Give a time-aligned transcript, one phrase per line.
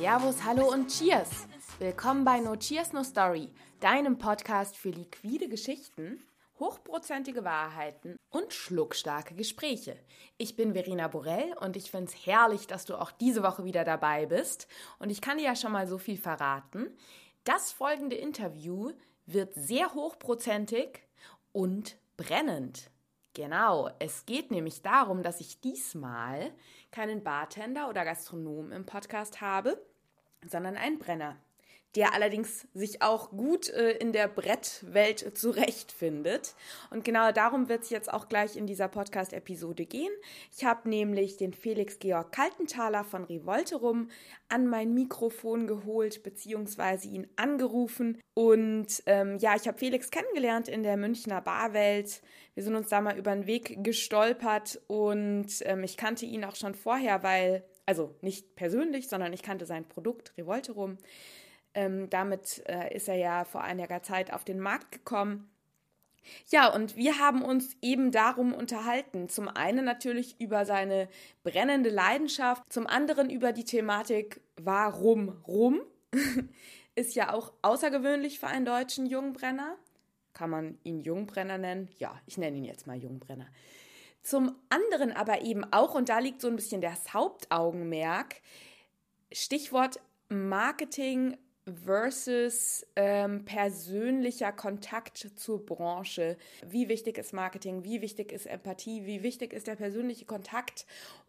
[0.00, 1.46] Servus, hallo und Cheers!
[1.78, 6.24] Willkommen bei No Cheers No Story, deinem Podcast für liquide Geschichten,
[6.58, 9.98] hochprozentige Wahrheiten und schluckstarke Gespräche.
[10.38, 13.84] Ich bin Verena Borell und ich finde es herrlich, dass du auch diese Woche wieder
[13.84, 14.68] dabei bist.
[15.00, 16.96] Und ich kann dir ja schon mal so viel verraten.
[17.44, 18.92] Das folgende Interview
[19.26, 21.02] wird sehr hochprozentig
[21.52, 22.90] und brennend.
[23.34, 26.52] Genau, es geht nämlich darum, dass ich diesmal
[26.90, 29.80] keinen Bartender oder Gastronom im Podcast habe,
[30.46, 31.36] sondern einen Brenner
[31.96, 36.54] der allerdings sich auch gut äh, in der Brettwelt zurechtfindet.
[36.90, 40.12] Und genau darum wird es jetzt auch gleich in dieser Podcast-Episode gehen.
[40.56, 44.08] Ich habe nämlich den Felix Georg Kaltenthaler von Revolterum
[44.48, 48.20] an mein Mikrofon geholt, beziehungsweise ihn angerufen.
[48.34, 52.22] Und ähm, ja, ich habe Felix kennengelernt in der Münchner Barwelt.
[52.54, 56.56] Wir sind uns da mal über den Weg gestolpert und ähm, ich kannte ihn auch
[56.56, 60.96] schon vorher, weil, also nicht persönlich, sondern ich kannte sein Produkt Revolterum.
[61.74, 65.50] Ähm, damit äh, ist er ja vor einiger Zeit auf den Markt gekommen.
[66.46, 69.28] Ja, und wir haben uns eben darum unterhalten.
[69.28, 71.08] Zum einen natürlich über seine
[71.42, 75.80] brennende Leidenschaft, zum anderen über die Thematik Warum rum?
[76.94, 79.74] ist ja auch außergewöhnlich für einen deutschen Jungbrenner.
[80.32, 81.88] Kann man ihn Jungbrenner nennen?
[81.98, 83.48] Ja, ich nenne ihn jetzt mal Jungbrenner.
[84.22, 88.36] Zum anderen aber eben auch, und da liegt so ein bisschen das Hauptaugenmerk,
[89.32, 91.36] Stichwort Marketing
[91.84, 96.36] versus ähm, persönlicher Kontakt zur Branche.
[96.66, 97.84] Wie wichtig ist Marketing?
[97.84, 99.06] Wie wichtig ist Empathie?
[99.06, 100.86] Wie wichtig ist der persönliche Kontakt?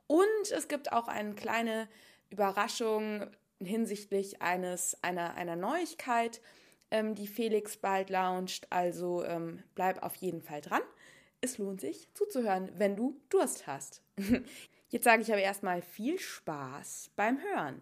[0.08, 1.88] Und es gibt auch eine kleine
[2.30, 3.28] Überraschung
[3.60, 6.42] hinsichtlich eines, einer, einer Neuigkeit,
[6.90, 8.68] ähm, die Felix bald launcht.
[8.72, 10.82] Also ähm, bleib auf jeden Fall dran.
[11.44, 14.04] Es lohnt sich zuzuhören, wenn du Durst hast.
[14.90, 17.82] Jetzt sage ich aber erstmal viel Spaß beim Hören.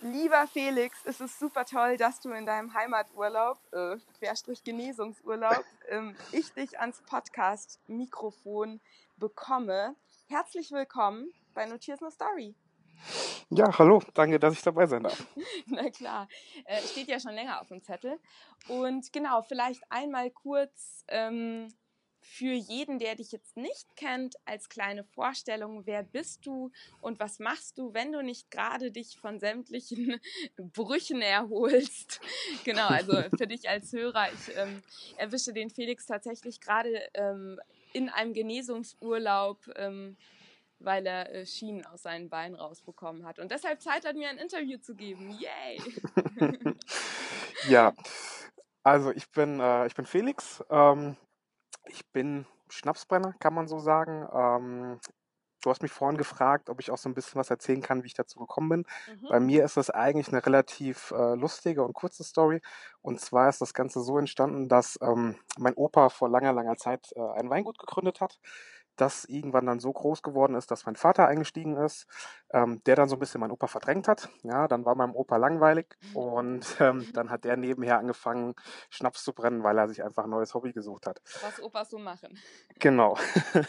[0.00, 6.16] Lieber Felix, es ist super toll, dass du in deinem Heimaturlaub, äh, Querstrich Genesungsurlaub, ähm,
[6.32, 8.80] ich dich ans Podcast-Mikrofon
[9.16, 9.94] bekomme.
[10.26, 12.56] Herzlich willkommen bei Notiers No Story.
[13.50, 15.26] Ja, hallo, danke, dass ich dabei sein darf.
[15.66, 16.28] Na klar,
[16.64, 18.18] äh, steht ja schon länger auf dem Zettel.
[18.68, 21.68] Und genau, vielleicht einmal kurz ähm,
[22.24, 27.38] für jeden, der dich jetzt nicht kennt, als kleine Vorstellung, wer bist du und was
[27.38, 30.18] machst du, wenn du nicht gerade dich von sämtlichen
[30.56, 32.20] Brüchen erholst.
[32.64, 34.82] Genau, also für dich als Hörer, ich ähm,
[35.16, 37.60] erwische den Felix tatsächlich gerade ähm,
[37.92, 39.58] in einem Genesungsurlaub.
[40.84, 43.38] Weil er äh, Schienen aus seinen Beinen rausbekommen hat.
[43.38, 45.38] Und deshalb Zeit hat, mir ein Interview zu geben.
[45.38, 45.80] Yay!
[47.68, 47.92] ja,
[48.82, 50.62] also ich bin, äh, ich bin Felix.
[50.70, 51.16] Ähm,
[51.86, 54.28] ich bin Schnapsbrenner, kann man so sagen.
[54.32, 55.00] Ähm,
[55.62, 58.08] du hast mich vorhin gefragt, ob ich auch so ein bisschen was erzählen kann, wie
[58.08, 58.86] ich dazu gekommen bin.
[59.08, 59.28] Mhm.
[59.28, 62.60] Bei mir ist das eigentlich eine relativ äh, lustige und kurze Story.
[63.00, 67.12] Und zwar ist das Ganze so entstanden, dass ähm, mein Opa vor langer, langer Zeit
[67.16, 68.38] äh, ein Weingut gegründet hat
[68.96, 72.06] das irgendwann dann so groß geworden ist, dass mein Vater eingestiegen ist,
[72.52, 74.28] ähm, der dann so ein bisschen meinen Opa verdrängt hat.
[74.42, 78.54] Ja, dann war meinem Opa langweilig und ähm, dann hat der nebenher angefangen,
[78.90, 81.20] Schnaps zu brennen, weil er sich einfach ein neues Hobby gesucht hat.
[81.42, 82.38] Was Opas so machen.
[82.78, 83.16] Genau.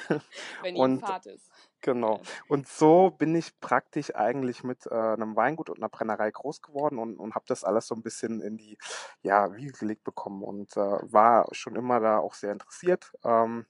[0.62, 1.52] Wenn ihm Fahrt ist.
[1.82, 2.20] Genau.
[2.48, 6.98] Und so bin ich praktisch eigentlich mit äh, einem Weingut und einer Brennerei groß geworden
[6.98, 8.78] und, und habe das alles so ein bisschen in die
[9.22, 13.14] ja, Wiege gelegt bekommen und äh, war schon immer da auch sehr interessiert.
[13.24, 13.68] Ähm,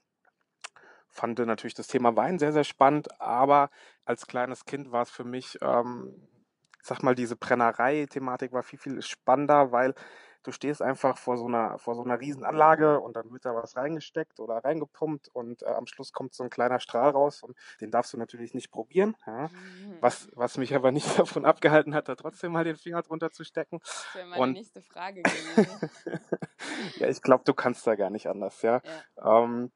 [1.16, 3.70] fand natürlich das Thema Wein sehr, sehr spannend, aber
[4.04, 6.14] als kleines Kind war es für mich, ähm,
[6.82, 9.94] sag mal, diese Brennerei-Thematik war viel, viel spannender, weil
[10.46, 13.76] du stehst einfach vor so einer, vor so einer Riesenanlage und dann wird da was
[13.76, 17.90] reingesteckt oder reingepumpt und äh, am Schluss kommt so ein kleiner Strahl raus und den
[17.90, 19.16] darfst du natürlich nicht probieren.
[19.26, 19.48] Ja?
[19.48, 19.96] Mhm.
[20.00, 23.42] Was, was mich aber nicht davon abgehalten hat, da trotzdem mal den Finger drunter zu
[23.42, 23.80] stecken.
[23.80, 25.90] Das wäre meine und, nächste Frage gewesen.
[26.98, 28.80] ja, ich glaube, du kannst da gar nicht anders, ja.
[29.16, 29.42] ja.
[29.42, 29.72] Ähm,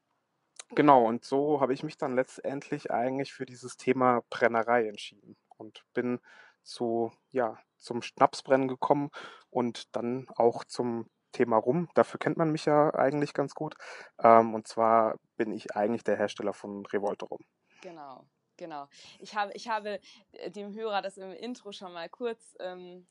[0.75, 5.83] Genau, und so habe ich mich dann letztendlich eigentlich für dieses Thema Brennerei entschieden und
[5.93, 6.19] bin
[6.63, 9.09] zu, ja, zum Schnapsbrennen gekommen
[9.49, 11.89] und dann auch zum Thema Rum.
[11.93, 13.75] Dafür kennt man mich ja eigentlich ganz gut.
[14.21, 17.39] Ähm, und zwar bin ich eigentlich der Hersteller von Revolte Rum.
[17.81, 18.25] Genau,
[18.57, 18.87] genau.
[19.19, 19.99] Ich habe, ich habe
[20.33, 23.07] äh, dem Hörer das im Intro schon mal kurz ähm,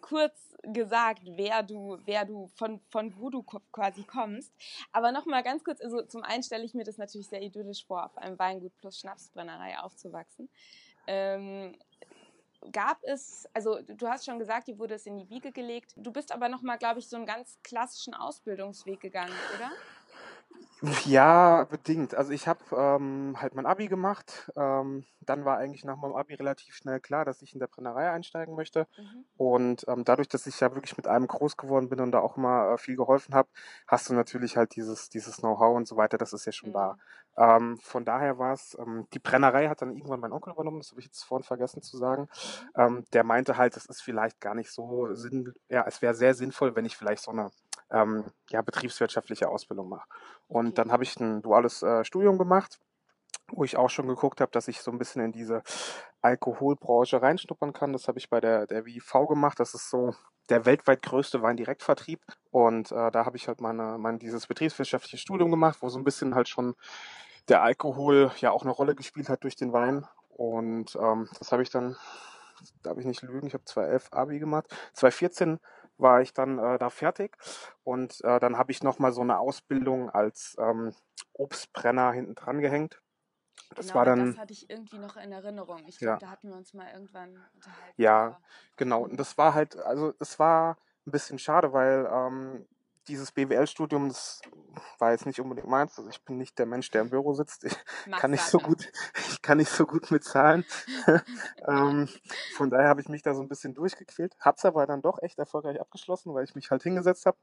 [0.00, 4.52] kurz gesagt, wer du, wer du, von, von wo du quasi kommst.
[4.92, 8.04] Aber nochmal ganz kurz, also zum einen stelle ich mir das natürlich sehr idyllisch vor,
[8.06, 10.48] auf einem Weingut plus Schnapsbrennerei aufzuwachsen.
[11.06, 11.76] Ähm,
[12.72, 15.92] gab es, also du hast schon gesagt, dir wurde es in die Wiege gelegt.
[15.96, 19.70] Du bist aber nochmal, glaube ich, so einen ganz klassischen Ausbildungsweg gegangen, oder?
[21.06, 22.14] Ja, bedingt.
[22.14, 24.50] Also ich habe ähm, halt mein Abi gemacht.
[24.56, 28.10] Ähm, dann war eigentlich nach meinem Abi relativ schnell klar, dass ich in der Brennerei
[28.10, 28.86] einsteigen möchte.
[28.96, 29.24] Mhm.
[29.36, 32.36] Und ähm, dadurch, dass ich ja wirklich mit einem groß geworden bin und da auch
[32.36, 33.48] immer äh, viel geholfen habe,
[33.88, 36.92] hast du natürlich halt dieses, dieses Know-how und so weiter, das ist ja schon da.
[36.92, 36.98] Mhm.
[37.38, 40.90] Ähm, von daher war es, ähm, die Brennerei hat dann irgendwann mein Onkel übernommen, das
[40.90, 42.28] habe ich jetzt vorhin vergessen zu sagen.
[42.76, 46.34] Ähm, der meinte halt, es ist vielleicht gar nicht so sinn, ja, es wäre sehr
[46.34, 47.50] sinnvoll, wenn ich vielleicht so eine
[47.90, 50.08] ähm, ja, betriebswirtschaftliche Ausbildung mache.
[50.46, 50.74] Und Okay.
[50.78, 52.78] dann habe ich ein duales äh, Studium gemacht,
[53.50, 55.62] wo ich auch schon geguckt habe, dass ich so ein bisschen in diese
[56.22, 57.92] Alkoholbranche reinschnuppern kann.
[57.92, 59.60] Das habe ich bei der, der WIV gemacht.
[59.60, 60.14] Das ist so
[60.50, 62.20] der weltweit größte Weindirektvertrieb.
[62.50, 66.04] Und äh, da habe ich halt meine, mein, dieses betriebswirtschaftliche Studium gemacht, wo so ein
[66.04, 66.74] bisschen halt schon
[67.48, 70.06] der Alkohol ja auch eine Rolle gespielt hat durch den Wein.
[70.28, 71.96] Und ähm, das habe ich dann,
[72.82, 74.66] darf ich nicht lügen, ich habe 2011 Abi gemacht.
[74.94, 75.58] 2014
[75.98, 77.36] war ich dann äh, da fertig
[77.84, 80.92] und äh, dann habe ich nochmal so eine Ausbildung als ähm,
[81.34, 83.02] Obstbrenner hinten dran gehängt.
[83.76, 85.86] Das Genau, war das dann, hatte ich irgendwie noch in Erinnerung.
[85.86, 88.38] Ich ja, glaube, da hatten wir uns mal irgendwann unterhalten ja,
[88.76, 89.02] genau.
[89.04, 89.20] Und Mhm.
[89.20, 92.66] das war halt, also es war ein bisschen schade, weil ähm,
[93.08, 94.40] dieses BWL-Studium, das
[94.98, 95.98] war jetzt nicht unbedingt meins.
[95.98, 97.64] Also ich bin nicht der Mensch, der im Büro sitzt.
[97.64, 97.76] Ich
[98.12, 98.90] kann nicht so gut,
[99.30, 100.64] ich kann nicht so gut mit Zahlen.
[101.66, 102.08] ähm,
[102.56, 104.36] von daher habe ich mich da so ein bisschen durchgequält.
[104.40, 107.38] Hab's aber dann doch echt erfolgreich abgeschlossen, weil ich mich halt hingesetzt habe.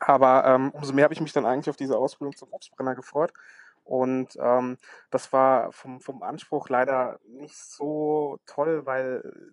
[0.00, 3.32] Aber ähm, umso mehr habe ich mich dann eigentlich auf diese Ausbildung zum Obstbrenner gefreut.
[3.84, 4.78] Und ähm,
[5.10, 9.52] das war vom, vom Anspruch leider nicht so toll, weil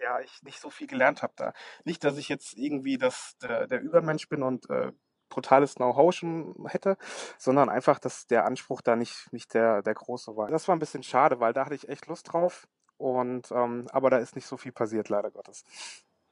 [0.00, 1.52] ja, ich nicht so viel gelernt habe da.
[1.84, 4.92] Nicht, dass ich jetzt irgendwie das, der, der Übermensch bin und äh,
[5.28, 6.96] brutales Know-how schon hätte,
[7.38, 10.48] sondern einfach, dass der Anspruch da nicht, nicht der, der große war.
[10.50, 12.66] Das war ein bisschen schade, weil da hatte ich echt Lust drauf.
[12.96, 15.64] Und ähm, aber da ist nicht so viel passiert, leider Gottes.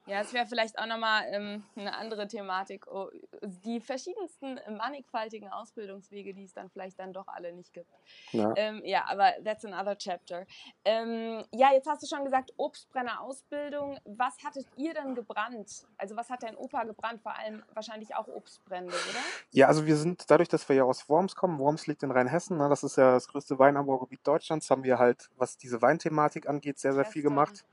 [0.07, 2.87] Ja, es wäre vielleicht auch nochmal ähm, eine andere Thematik.
[2.87, 3.09] Oh,
[3.41, 7.91] die verschiedensten mannigfaltigen Ausbildungswege, die es dann vielleicht dann doch alle nicht gibt.
[8.31, 8.53] Ja.
[8.55, 10.45] Ähm, ja, aber that's another chapter.
[10.85, 13.99] Ähm, ja, jetzt hast du schon gesagt, Obstbrenner-Ausbildung.
[14.05, 15.85] Was hattet ihr denn gebrannt?
[15.97, 17.21] Also was hat dein Opa gebrannt?
[17.21, 19.19] Vor allem wahrscheinlich auch Obstbrände, oder?
[19.51, 22.57] Ja, also wir sind, dadurch, dass wir ja aus Worms kommen, Worms liegt in Rheinhessen,
[22.57, 26.79] ne, das ist ja das größte Weinanbaugebiet Deutschlands, haben wir halt, was diese Weinthematik angeht,
[26.79, 27.29] sehr, sehr viel Trester.
[27.29, 27.65] gemacht.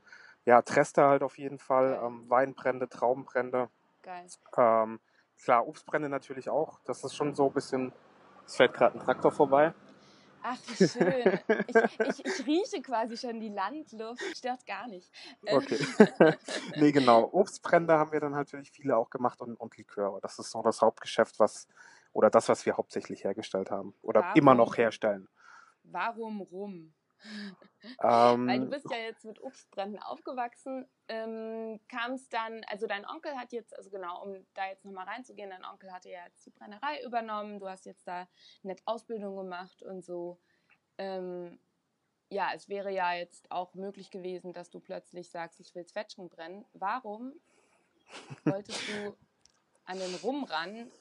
[0.45, 3.69] Ja, Trester halt auf jeden Fall, ähm, Weinbrände, Traubenbrände,
[4.03, 4.27] Geil.
[4.57, 4.99] ähm,
[5.41, 6.79] klar, Obstbrände natürlich auch.
[6.85, 7.91] Das ist schon so ein bisschen,
[8.45, 9.73] es fährt gerade ein Traktor vorbei.
[10.47, 11.39] Ach, wie schön.
[11.67, 14.21] Ich, ich, ich rieche quasi schon die Landluft.
[14.37, 15.11] Stört gar nicht.
[15.47, 15.79] Ähm, Okay.
[16.75, 17.27] nee, genau.
[17.31, 20.19] Obstbrände haben wir dann natürlich viele auch gemacht und, und Liköre.
[20.21, 21.67] Das ist so das Hauptgeschäft, was,
[22.13, 23.95] oder das, was wir hauptsächlich hergestellt haben.
[24.03, 25.27] Oder immer warum, noch herstellen.
[25.83, 26.93] warum rum?
[28.01, 30.87] Weil du Ähm, bist ja jetzt mit Obstbränden aufgewachsen.
[31.07, 35.05] Ähm, Kam es dann, also dein Onkel hat jetzt, also genau, um da jetzt nochmal
[35.05, 38.27] reinzugehen, dein Onkel hatte ja jetzt die Brennerei übernommen, du hast jetzt da
[38.63, 40.39] nett Ausbildung gemacht und so.
[40.97, 41.59] Ähm,
[42.29, 46.29] ja, es wäre ja jetzt auch möglich gewesen, dass du plötzlich sagst, ich will Zwetschgen
[46.29, 46.65] brennen.
[46.73, 47.33] Warum
[48.45, 49.15] wolltest du
[49.85, 50.91] an den Rum ran,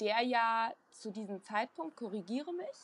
[0.00, 2.76] der ja zu diesem Zeitpunkt, korrigiere mich,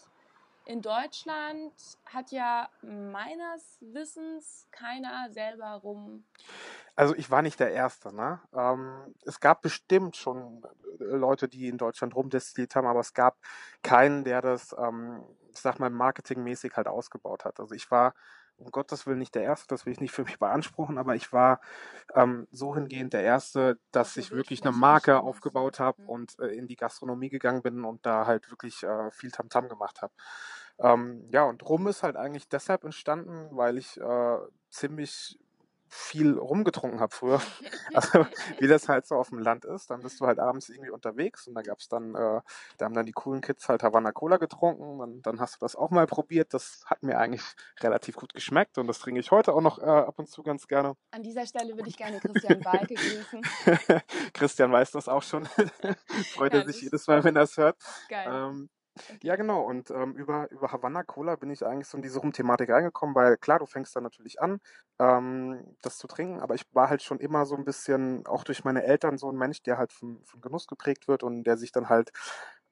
[0.69, 1.73] in Deutschland
[2.05, 6.27] hat ja meines Wissens keiner selber rum.
[6.97, 8.41] Also ich war nicht der Erste, ne?
[8.53, 10.63] Ähm, es gab bestimmt schon
[11.01, 13.39] äh, Leute, die in Deutschland rumdestilliert haben, aber es gab
[13.83, 15.23] keinen, der das, ähm,
[15.53, 17.61] ich sag mal, marketingmäßig halt ausgebaut hat.
[17.61, 18.15] Also ich war
[18.57, 21.33] um Gottes Willen nicht der Erste, das will ich nicht für mich beanspruchen, aber ich
[21.33, 21.61] war
[22.15, 26.07] ähm, so hingehend der Erste, dass ich wirklich eine Marke aufgebaut habe Hm.
[26.07, 30.03] und äh, in die Gastronomie gegangen bin und da halt wirklich äh, viel Tamtam gemacht
[30.03, 30.13] habe.
[30.81, 34.39] Ähm, ja, und Rum ist halt eigentlich deshalb entstanden, weil ich äh,
[34.71, 35.39] ziemlich
[35.89, 37.41] viel rumgetrunken habe früher.
[37.95, 38.27] Also
[38.59, 41.49] wie das halt so auf dem Land ist, dann bist du halt abends irgendwie unterwegs
[41.49, 42.41] und da gab's dann, äh,
[42.77, 45.75] da haben dann die coolen Kids halt Havana Cola getrunken, dann, dann hast du das
[45.75, 46.53] auch mal probiert.
[46.53, 47.43] Das hat mir eigentlich
[47.81, 50.69] relativ gut geschmeckt und das trinke ich heute auch noch äh, ab und zu ganz
[50.69, 50.97] gerne.
[51.13, 53.41] An dieser Stelle würde ich gerne Christian Balke grüßen.
[54.35, 55.47] Christian weiß das auch schon.
[56.35, 57.79] Freut er sich jedes Mal, wenn er es hört.
[58.11, 58.29] Geil.
[58.31, 58.69] Ähm.
[59.23, 59.63] Ja, genau.
[59.63, 63.37] Und ähm, über, über Havanna Cola bin ich eigentlich so in diese Rum-Thematik reingekommen, weil
[63.37, 64.61] klar, du fängst dann natürlich an,
[64.99, 68.65] ähm, das zu trinken, aber ich war halt schon immer so ein bisschen, auch durch
[68.65, 71.73] meine Eltern, so ein Mensch, der halt von, von Genuss geprägt wird und der sich
[71.73, 72.13] dann halt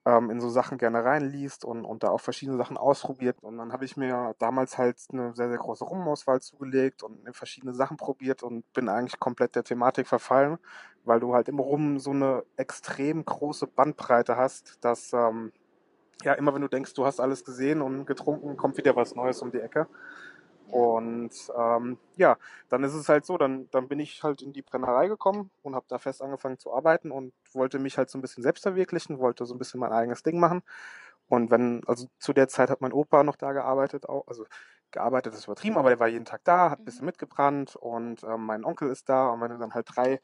[0.06, 3.42] ähm, in so Sachen gerne reinliest und, und da auch verschiedene Sachen ausprobiert.
[3.42, 7.74] Und dann habe ich mir damals halt eine sehr, sehr große Rumauswahl zugelegt und verschiedene
[7.74, 10.58] Sachen probiert und bin eigentlich komplett der Thematik verfallen,
[11.04, 15.52] weil du halt im Rum so eine extrem große Bandbreite hast, dass ähm,
[16.22, 19.42] ja, immer wenn du denkst, du hast alles gesehen und getrunken, kommt wieder was Neues
[19.42, 19.86] um die Ecke.
[20.68, 22.36] Und ähm, ja,
[22.68, 25.76] dann ist es halt so, dann, dann bin ich halt in die Brennerei gekommen und
[25.76, 29.18] habe da fest angefangen zu arbeiten und wollte mich halt so ein bisschen selbst verwirklichen,
[29.18, 30.62] wollte so ein bisschen mein eigenes Ding machen.
[31.28, 34.44] Und wenn, also zu der Zeit hat mein Opa noch da gearbeitet, auch, also
[34.92, 37.06] gearbeitet ist übertrieben, aber der war jeden Tag da, hat ein bisschen mhm.
[37.06, 40.20] mitgebrannt und ähm, mein Onkel ist da und wenn du dann halt drei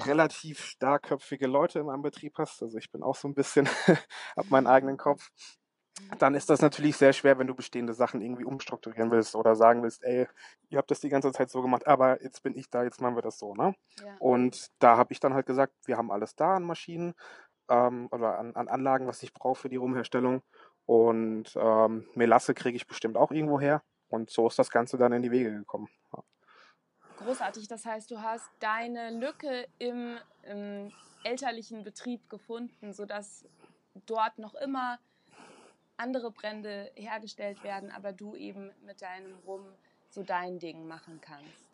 [0.00, 3.68] relativ starkköpfige Leute in meinem Betrieb hast, also ich bin auch so ein bisschen,
[4.36, 5.30] hab meinen eigenen Kopf,
[6.18, 9.82] dann ist das natürlich sehr schwer, wenn du bestehende Sachen irgendwie umstrukturieren willst oder sagen
[9.82, 10.26] willst, ey,
[10.68, 13.14] ihr habt das die ganze Zeit so gemacht, aber jetzt bin ich da, jetzt machen
[13.14, 13.74] wir das so, ne?
[14.00, 14.16] Ja.
[14.18, 17.14] Und da habe ich dann halt gesagt, wir haben alles da an Maschinen
[17.68, 20.42] ähm, oder an, an Anlagen, was ich brauche für die Rumherstellung.
[20.86, 23.82] Und ähm, Melasse kriege ich bestimmt auch irgendwo her.
[24.08, 25.88] Und so ist das Ganze dann in die Wege gekommen.
[26.12, 26.22] Ja.
[27.18, 30.92] Großartig, das heißt, du hast deine Lücke im, im
[31.22, 33.44] elterlichen Betrieb gefunden, sodass
[34.06, 34.98] dort noch immer
[35.96, 39.64] andere Brände hergestellt werden, aber du eben mit deinem Rum
[40.10, 41.64] so dein Ding machen kannst.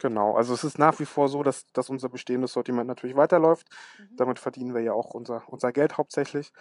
[0.00, 3.68] Genau, also es ist nach wie vor so, dass, dass unser bestehendes Sortiment natürlich weiterläuft.
[3.98, 4.16] Mhm.
[4.16, 6.52] Damit verdienen wir ja auch unser, unser Geld hauptsächlich.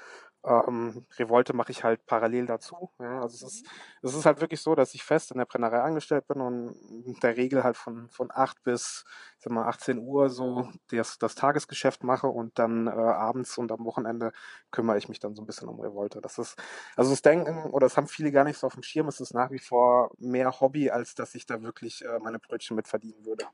[0.46, 2.90] Ähm, Revolte mache ich halt parallel dazu.
[3.00, 3.70] Ja, also es ist, mhm.
[4.10, 7.20] es ist halt wirklich so, dass ich fest in der Brennerei angestellt bin und in
[7.22, 9.06] der Regel halt von, von 8 bis
[9.44, 13.74] ich sag mal, 18 Uhr so das, das Tagesgeschäft mache und dann äh, abends und
[13.74, 14.32] am Wochenende
[14.72, 16.22] kümmere ich mich dann so ein bisschen um Revolte.
[16.22, 16.58] Das ist,
[16.96, 19.34] also das Denken, oder das haben viele gar nicht so auf dem Schirm, es ist
[19.34, 23.26] nach wie vor mehr Hobby, als dass ich da wirklich äh, meine Brötchen mit verdienen
[23.26, 23.46] würde.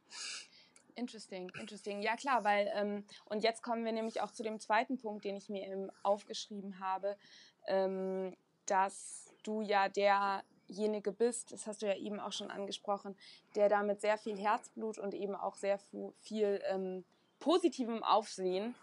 [1.00, 2.02] Interesting, interesting.
[2.02, 5.38] Ja klar, weil, ähm, und jetzt kommen wir nämlich auch zu dem zweiten Punkt, den
[5.38, 7.16] ich mir eben aufgeschrieben habe,
[7.68, 13.16] ähm, dass du ja derjenige bist, das hast du ja eben auch schon angesprochen,
[13.56, 15.80] der da mit sehr viel Herzblut und eben auch sehr
[16.20, 17.06] viel ähm,
[17.40, 18.76] positivem Aufsehen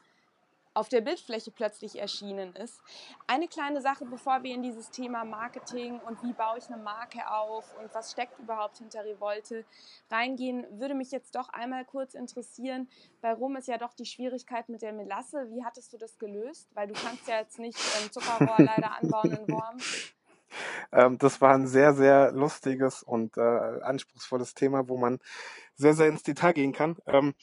[0.76, 2.82] auf der Bildfläche plötzlich erschienen ist.
[3.26, 7.28] Eine kleine Sache, bevor wir in dieses Thema Marketing und wie baue ich eine Marke
[7.30, 9.64] auf und was steckt überhaupt hinter Revolte
[10.10, 12.88] reingehen, würde mich jetzt doch einmal kurz interessieren.
[13.22, 15.48] Bei Rum ist ja doch die Schwierigkeit mit der Melasse.
[15.50, 16.68] Wie hattest du das gelöst?
[16.74, 20.12] Weil du kannst ja jetzt nicht ähm, Zuckerrohr leider anbauen in Worms.
[20.92, 25.18] Ähm, das war ein sehr, sehr lustiges und äh, anspruchsvolles Thema, wo man
[25.74, 26.96] sehr, sehr ins Detail gehen kann.
[27.06, 27.34] Ähm,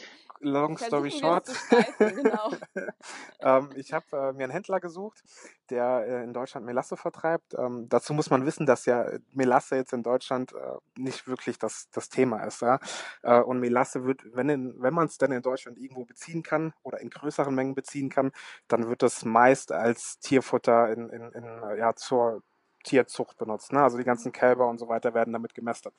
[0.44, 1.50] long story short.
[1.98, 2.52] genau.
[3.40, 5.24] ähm, ich habe äh, mir einen Händler gesucht,
[5.70, 7.54] der äh, in Deutschland Melasse vertreibt.
[7.58, 11.90] Ähm, dazu muss man wissen, dass ja Melasse jetzt in Deutschland äh, nicht wirklich das,
[11.92, 12.62] das Thema ist.
[12.62, 12.80] Ja?
[13.24, 16.74] Äh, und Melasse wird, wenn, in, wenn man es dann in Deutschland irgendwo beziehen kann
[16.84, 18.32] oder in größeren Mengen beziehen kann,
[18.68, 22.44] dann wird das meist als Tierfutter in, in, in ja, zur
[22.84, 23.74] Tierzucht benutzt.
[23.74, 23.82] Ne?
[23.82, 25.94] Also die ganzen Kälber und so weiter werden damit gemästet.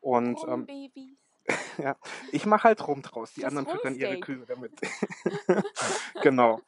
[0.00, 0.66] Und ähm,
[1.78, 1.96] ja,
[2.32, 3.32] ich mache halt rum draus.
[3.34, 4.72] Die das anderen füttern ihre Kühe damit.
[6.22, 6.60] genau.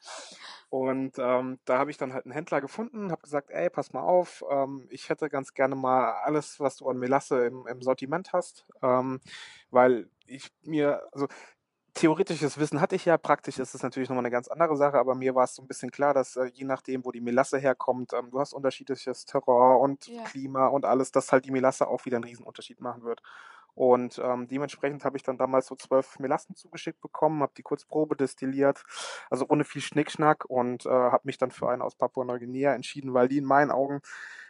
[0.69, 4.01] Und ähm, da habe ich dann halt einen Händler gefunden, habe gesagt, ey, pass mal
[4.01, 8.33] auf, ähm, ich hätte ganz gerne mal alles, was du an Melasse im, im Sortiment
[8.33, 9.21] hast, ähm,
[9.69, 11.27] weil ich mir, also
[11.97, 15.15] theoretisches Wissen hatte ich ja, praktisch ist es natürlich nochmal eine ganz andere Sache, aber
[15.15, 18.11] mir war es so ein bisschen klar, dass äh, je nachdem, wo die Melasse herkommt,
[18.13, 20.23] ähm, du hast unterschiedliches Terror und ja.
[20.25, 23.21] Klima und alles, dass halt die Melasse auch wieder einen Riesenunterschied machen wird.
[23.77, 27.85] Und ähm, dementsprechend habe ich dann damals so zwölf Melassen zugeschickt bekommen, habe die kurz
[27.85, 28.83] Probe destilliert,
[29.29, 33.27] also ohne viel Schnickschnack und äh, habe mich dann für einen aus Papua-Neuguinea entschieden, weil
[33.27, 34.01] die in meinen Augen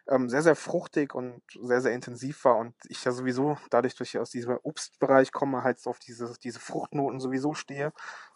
[0.07, 4.07] ähm, sehr, sehr fruchtig und sehr, sehr intensiv war und ich ja sowieso, dadurch, dass
[4.07, 7.91] ich aus diesem Obstbereich komme, halt so auf diese, diese Fruchtnoten sowieso stehe.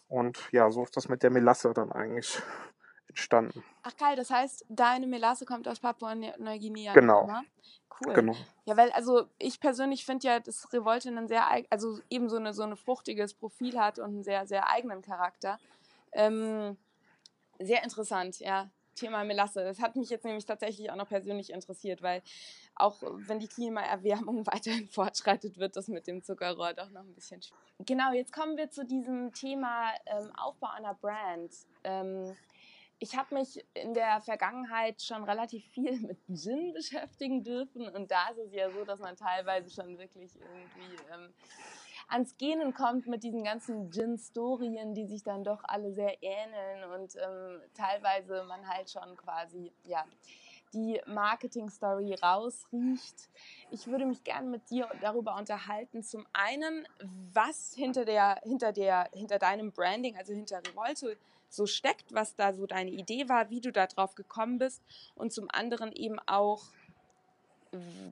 [0.10, 2.42] Und ja, so ist das mit der Melasse dann eigentlich
[3.08, 3.64] entstanden.
[3.84, 6.92] Ach geil, das heißt, deine Melasse kommt aus Papua-Neuguinea.
[6.92, 7.30] Genau.
[8.06, 8.14] Cool.
[8.14, 8.36] Genau.
[8.66, 12.54] Ja, weil also ich persönlich finde ja, dass Revolte ein sehr, also eben so eine
[12.54, 15.60] so ein fruchtiges Profil hat und einen sehr, sehr eigenen Charakter.
[16.14, 16.78] Ähm,
[17.60, 18.70] sehr interessant, ja.
[18.96, 19.64] Thema Melasse.
[19.64, 22.22] Das hat mich jetzt nämlich tatsächlich auch noch persönlich interessiert, weil
[22.76, 27.42] auch wenn die Klimaerwärmung weiterhin fortschreitet, wird das mit dem Zuckerrohr doch noch ein bisschen
[27.42, 27.62] schwierig.
[27.86, 31.52] Genau, jetzt kommen wir zu diesem Thema ähm, Aufbau einer Brand.
[31.84, 32.36] Ähm,
[33.02, 38.30] ich habe mich in der Vergangenheit schon relativ viel mit Gin beschäftigen dürfen und da
[38.30, 41.34] ist es ja so, dass man teilweise schon wirklich irgendwie ähm,
[42.10, 47.16] ans Genen kommt mit diesen ganzen Gin-Storien, die sich dann doch alle sehr ähneln und
[47.16, 50.06] ähm, teilweise man halt schon quasi, ja,
[50.74, 53.30] die Marketing-Story rausriecht.
[53.72, 56.02] Ich würde mich gerne mit dir darüber unterhalten.
[56.02, 56.88] Zum einen,
[57.34, 61.18] was hinter der, hinter der, hinter deinem Branding, also hinter Revolte
[61.52, 64.82] so steckt, was da so deine Idee war, wie du da drauf gekommen bist
[65.16, 66.64] und zum anderen eben auch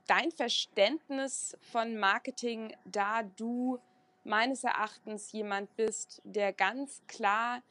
[0.08, 3.80] dein Verständnis von Marketing, da du
[4.24, 7.62] meines Erachtens jemand bist, der ganz klar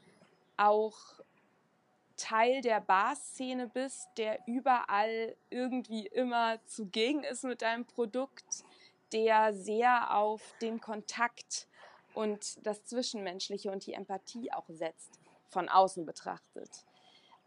[0.57, 1.21] auch
[2.17, 8.65] Teil der Bar-Szene bist, der überall irgendwie immer zugegen ist mit deinem Produkt,
[9.13, 11.69] der sehr auf den Kontakt
[12.15, 16.85] und das Zwischenmenschliche und die Empathie auch setzt, von außen betrachtet.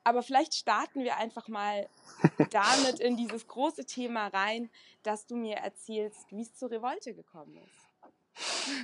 [0.03, 1.87] Aber vielleicht starten wir einfach mal
[2.51, 4.69] damit in dieses große Thema rein,
[5.03, 7.91] dass du mir erzählst, wie es zur Revolte gekommen ist.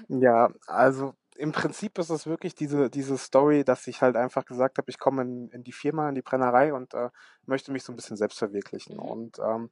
[0.10, 4.78] Ja, also im Prinzip ist es wirklich diese, diese Story, dass ich halt einfach gesagt
[4.78, 7.10] habe, ich komme in, in die Firma, in die Brennerei und äh,
[7.46, 8.96] möchte mich so ein bisschen selbst verwirklichen.
[8.96, 9.02] Mhm.
[9.02, 9.70] Und ähm,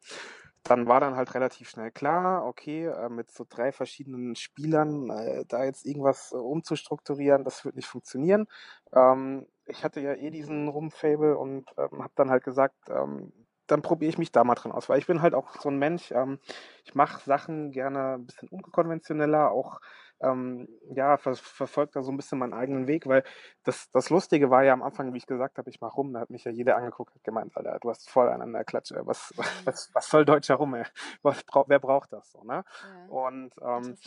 [0.66, 5.46] dann war dann halt relativ schnell klar, okay, äh, mit so drei verschiedenen Spielern äh,
[5.48, 8.48] da jetzt irgendwas äh, umzustrukturieren, das wird nicht funktionieren.
[8.94, 13.32] Ähm, ich hatte ja eh diesen Rumfable und ähm, habe dann halt gesagt, ähm,
[13.68, 15.78] dann probiere ich mich da mal drin aus, weil ich bin halt auch so ein
[15.78, 16.40] Mensch, ähm,
[16.84, 19.80] ich mache Sachen gerne ein bisschen unkonventioneller, auch
[20.22, 23.24] ähm, ja, ver verfolgt da so ein bisschen meinen eigenen Weg, weil
[23.64, 26.22] das, das Lustige war ja am Anfang, wie ich gesagt habe, ich mache rum, da
[26.22, 29.34] hat mich ja jeder angeguckt und gemeint, Alter, du hast voll an der Klatsche, was,
[29.66, 30.86] was, was soll deutscher rum, ey?
[31.22, 32.64] Was, wer braucht das so, ne?
[32.84, 33.06] Ja.
[33.08, 33.98] Und ähm,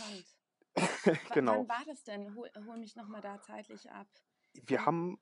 [1.32, 1.58] genau.
[1.60, 2.34] Wann war das denn?
[2.34, 4.06] Hol, hol mich nochmal da zeitlich ab.
[4.54, 5.18] Wir haben,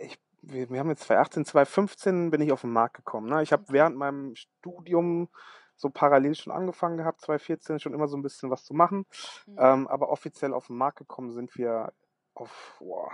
[0.00, 3.28] ich wir, wir haben jetzt 2018, 2015 bin ich auf den Markt gekommen.
[3.28, 3.42] Ne?
[3.42, 3.72] Ich habe okay.
[3.72, 5.28] während meinem Studium
[5.76, 9.06] so parallel schon angefangen gehabt, 2014 schon immer so ein bisschen was zu machen.
[9.46, 9.56] Mhm.
[9.58, 11.92] Ähm, aber offiziell auf den Markt gekommen sind wir
[12.34, 13.10] auf boah,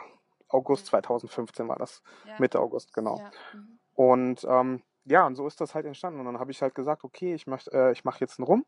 [0.48, 2.02] August 2015 war das.
[2.26, 2.36] Ja.
[2.38, 3.18] Mitte August, genau.
[3.18, 3.30] Ja.
[3.54, 3.78] Mhm.
[3.94, 6.20] Und ähm, ja, und so ist das halt entstanden.
[6.20, 8.64] Und dann habe ich halt gesagt, okay, ich möchte, äh, ich mache jetzt einen Rum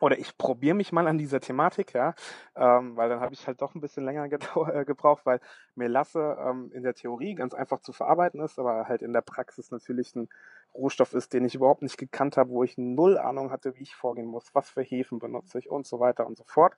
[0.00, 2.14] oder ich probiere mich mal an dieser Thematik, ja,
[2.56, 5.40] ähm, weil dann habe ich halt doch ein bisschen länger äh, gebraucht, weil
[5.74, 9.70] Melasse ähm, in der Theorie ganz einfach zu verarbeiten ist, aber halt in der Praxis
[9.70, 10.28] natürlich ein
[10.74, 13.94] Rohstoff ist, den ich überhaupt nicht gekannt habe, wo ich null Ahnung hatte, wie ich
[13.94, 16.74] vorgehen muss, was für Hefen benutze ich und so weiter und so fort.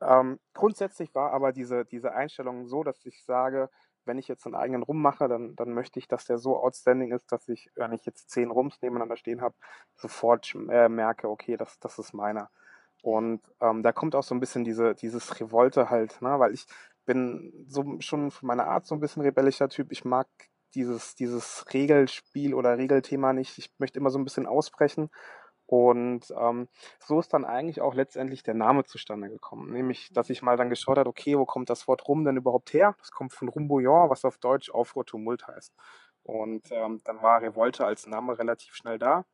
[0.00, 3.68] Ähm, grundsätzlich war aber diese, diese Einstellung so, dass ich sage,
[4.04, 7.12] wenn ich jetzt einen eigenen Rum mache, dann, dann möchte ich, dass der so outstanding
[7.12, 9.54] ist, dass ich, wenn ich jetzt zehn Rums nebeneinander stehen habe,
[9.96, 12.50] sofort äh, merke, okay, das, das ist meiner.
[13.02, 16.38] Und ähm, da kommt auch so ein bisschen diese, dieses Revolte halt, ne?
[16.38, 16.66] weil ich
[17.04, 19.92] bin so schon von meiner Art so ein bisschen rebellischer Typ.
[19.92, 20.26] Ich mag
[20.74, 23.58] dieses, dieses Regelspiel oder Regelthema nicht.
[23.58, 25.10] Ich möchte immer so ein bisschen ausbrechen.
[25.66, 29.70] Und ähm, so ist dann eigentlich auch letztendlich der Name zustande gekommen.
[29.72, 32.72] Nämlich, dass ich mal dann geschaut habe, okay, wo kommt das Wort Rum denn überhaupt
[32.72, 32.94] her?
[32.98, 35.74] Das kommt von Rumbouillon, was auf Deutsch Aufruhr Tumult heißt.
[36.22, 39.26] Und ähm, dann war Revolte als Name relativ schnell da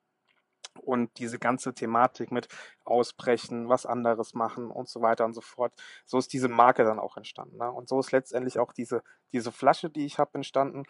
[0.81, 2.49] und diese ganze Thematik mit
[2.85, 5.73] Ausbrechen, was anderes machen und so weiter und so fort.
[6.05, 7.57] So ist diese Marke dann auch entstanden.
[7.57, 7.71] Ne?
[7.71, 10.85] Und so ist letztendlich auch diese, diese Flasche, die ich habe, entstanden.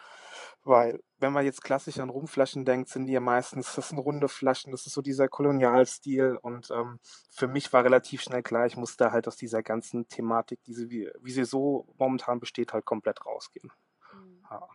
[0.63, 4.27] Weil, wenn man jetzt klassisch an Rumflaschen denkt, sind die ja meistens, das sind runde
[4.27, 6.37] Flaschen, das ist so dieser Kolonialstil.
[6.41, 6.99] Und ähm,
[7.31, 11.09] für mich war relativ schnell klar, ich musste halt aus dieser ganzen Thematik, diese, wie,
[11.21, 13.71] wie sie so momentan besteht, halt komplett rausgehen.
[14.13, 14.43] Mhm.
[14.49, 14.67] Ja.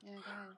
[0.00, 0.56] ja.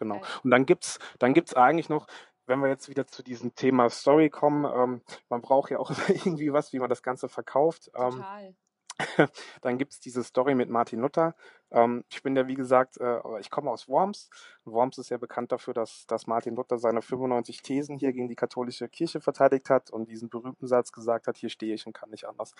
[0.00, 0.22] Genau.
[0.42, 2.06] Und dann gibt's, dann gibt's eigentlich noch,
[2.50, 6.52] wenn wir jetzt wieder zu diesem Thema Story kommen, ähm, man braucht ja auch irgendwie
[6.52, 7.90] was, wie man das Ganze verkauft.
[7.94, 8.54] Ähm, Total.
[9.62, 11.34] dann gibt es diese Story mit Martin Luther.
[11.70, 14.28] Ähm, ich bin ja, wie gesagt, äh, ich komme aus Worms.
[14.64, 18.36] Worms ist ja bekannt dafür, dass, dass Martin Luther seine 95 Thesen hier gegen die
[18.36, 22.10] katholische Kirche verteidigt hat und diesen berühmten Satz gesagt hat, hier stehe ich und kann
[22.10, 22.52] nicht anders.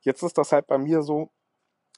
[0.00, 1.30] Jetzt ist das halt bei mir so,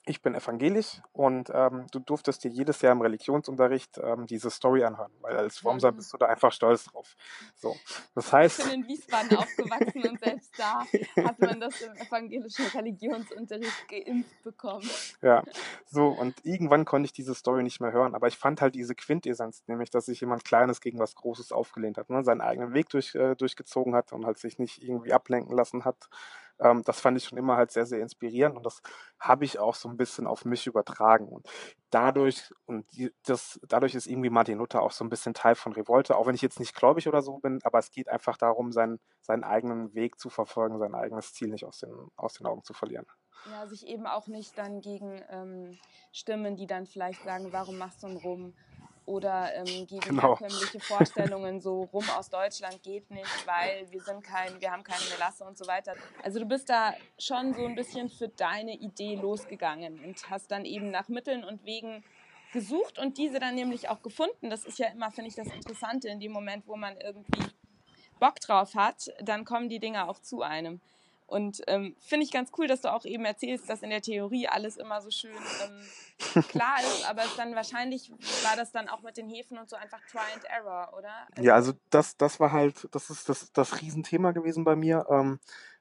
[0.08, 4.84] ich bin evangelisch und ähm, du durftest dir jedes Jahr im Religionsunterricht ähm, diese Story
[4.84, 5.96] anhören, weil als Wormser mhm.
[5.96, 7.14] bist du da einfach stolz drauf.
[7.56, 7.76] So,
[8.14, 8.60] das heißt.
[8.60, 10.84] Ich bin in Wiesbaden aufgewachsen und selbst da
[11.24, 14.88] hat man das im evangelischen Religionsunterricht geimpft bekommen.
[15.20, 15.42] Ja,
[15.86, 18.94] so und irgendwann konnte ich diese Story nicht mehr hören, aber ich fand halt diese
[18.94, 22.88] Quintessenz, nämlich, dass sich jemand Kleines gegen was Großes aufgelehnt hat, ne, seinen eigenen Weg
[22.88, 26.08] durch, äh, durchgezogen hat und halt sich nicht irgendwie ablenken lassen hat
[26.60, 28.80] ähm, das fand ich schon immer halt sehr, sehr inspirierend und das
[29.18, 31.28] habe ich auch so ein bisschen auf mich übertragen.
[31.28, 31.48] Und
[31.90, 32.86] dadurch, und
[33.26, 36.34] das, dadurch ist irgendwie Martin Luther auch so ein bisschen Teil von Revolte, auch wenn
[36.34, 39.94] ich jetzt nicht gläubig oder so bin, aber es geht einfach darum, seinen, seinen eigenen
[39.94, 43.06] Weg zu verfolgen, sein eigenes Ziel nicht aus den, aus den Augen zu verlieren.
[43.50, 45.78] Ja, sich eben auch nicht dann gegen ähm,
[46.12, 48.54] Stimmen, die dann vielleicht sagen, warum machst du einen Rum?
[49.08, 50.38] Oder ähm, gegen genau.
[50.38, 55.02] herkömmliche Vorstellungen, so rum aus Deutschland geht nicht, weil wir sind kein, wir haben keine
[55.10, 55.94] Melasse und so weiter.
[56.22, 60.64] Also du bist da schon so ein bisschen für deine Idee losgegangen und hast dann
[60.64, 62.04] eben nach Mitteln und Wegen
[62.52, 64.50] gesucht und diese dann nämlich auch gefunden.
[64.50, 67.42] Das ist ja immer, finde ich, das Interessante in dem Moment, wo man irgendwie
[68.20, 70.80] Bock drauf hat, dann kommen die Dinge auch zu einem.
[71.28, 74.48] Und ähm, finde ich ganz cool, dass du auch eben erzählst, dass in der Theorie
[74.48, 79.02] alles immer so schön ähm, klar ist, aber es dann wahrscheinlich war das dann auch
[79.02, 81.12] mit den Hefen und so einfach Try and Error, oder?
[81.36, 85.06] Also ja, also das, das war halt, das ist das, das Riesenthema gewesen bei mir.
[85.10, 85.38] Ähm,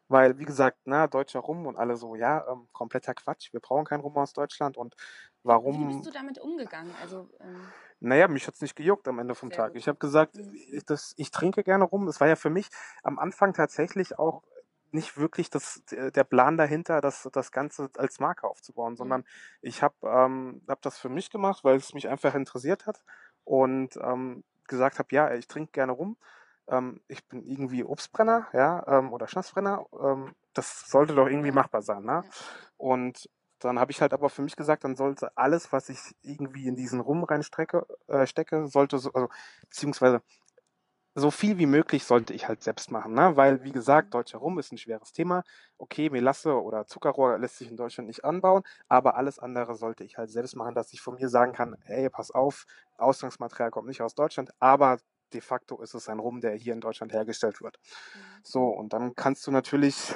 [0.09, 3.85] weil, wie gesagt, na, deutscher Rum und alle so, ja, ähm, kompletter Quatsch, wir brauchen
[3.85, 4.95] keinen Rum aus Deutschland und
[5.43, 5.89] warum.
[5.89, 6.93] Wie bist du damit umgegangen?
[7.01, 7.61] Also, ähm
[7.99, 9.75] naja, mich hat es nicht gejuckt am Ende vom Tag.
[9.75, 10.53] Ich habe gesagt, mhm.
[10.53, 12.07] ich, das, ich trinke gerne rum.
[12.07, 12.67] Es war ja für mich
[13.01, 14.43] am Anfang tatsächlich auch
[14.91, 18.97] nicht wirklich das, der Plan dahinter, das, das Ganze als Marke aufzubauen, mhm.
[18.97, 19.25] sondern
[19.61, 23.03] ich habe ähm, hab das für mich gemacht, weil es mich einfach interessiert hat
[23.43, 26.17] und ähm, gesagt habe, ja, ich trinke gerne rum.
[26.69, 29.85] Ähm, ich bin irgendwie Obstbrenner, ja, ähm, oder Schnatzbrenner.
[29.99, 32.23] Ähm, das sollte doch irgendwie machbar sein, ne?
[32.77, 36.67] Und dann habe ich halt aber für mich gesagt, dann sollte alles, was ich irgendwie
[36.67, 39.29] in diesen Rum reinstecke, äh, stecke, sollte so, also
[39.61, 40.21] beziehungsweise
[41.19, 43.35] so viel wie möglich sollte ich halt selbst machen, ne?
[43.35, 45.43] Weil, wie gesagt, deutscher Rum ist ein schweres Thema.
[45.77, 50.17] Okay, Melasse oder Zuckerrohr lässt sich in Deutschland nicht anbauen, aber alles andere sollte ich
[50.17, 52.65] halt selbst machen, dass ich von mir sagen kann, ey, pass auf,
[52.97, 54.99] Ausgangsmaterial kommt nicht aus Deutschland, aber
[55.33, 57.79] de facto ist es ein Rum, der hier in Deutschland hergestellt wird.
[58.13, 58.41] Mhm.
[58.43, 60.13] So, und dann kannst du natürlich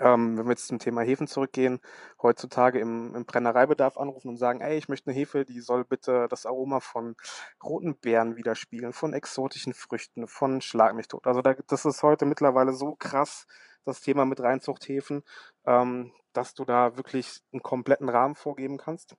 [0.00, 1.80] ähm, wenn wir jetzt zum Thema Hefen zurückgehen,
[2.22, 6.26] heutzutage im, im Brennereibedarf anrufen und sagen, ey, ich möchte eine Hefe, die soll bitte
[6.28, 7.16] das Aroma von
[7.62, 11.26] roten Beeren widerspiegeln, von exotischen Früchten, von Schlag mich tot.
[11.26, 13.46] Also da, das ist heute mittlerweile so krass,
[13.84, 15.22] das Thema mit Reinzuchthäfen,
[15.66, 19.16] ähm, dass du da wirklich einen kompletten Rahmen vorgeben kannst.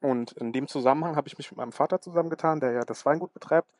[0.00, 3.34] Und in dem Zusammenhang habe ich mich mit meinem Vater zusammengetan, der ja das Weingut
[3.34, 3.70] betreibt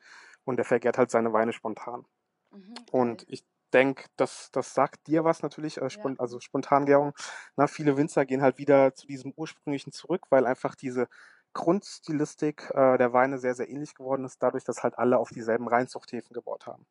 [0.43, 2.05] und der vergärt halt seine Weine spontan.
[2.51, 6.21] Mhm, und ich denke, das, das sagt dir was natürlich, äh, spont, ja.
[6.21, 7.13] also Spontangärung.
[7.55, 11.07] Na, viele Winzer gehen halt wieder zu diesem ursprünglichen zurück, weil einfach diese
[11.53, 15.67] Grundstilistik äh, der Weine sehr, sehr ähnlich geworden ist, dadurch, dass halt alle auf dieselben
[15.67, 16.85] Reinzuchthäfen gebaut haben.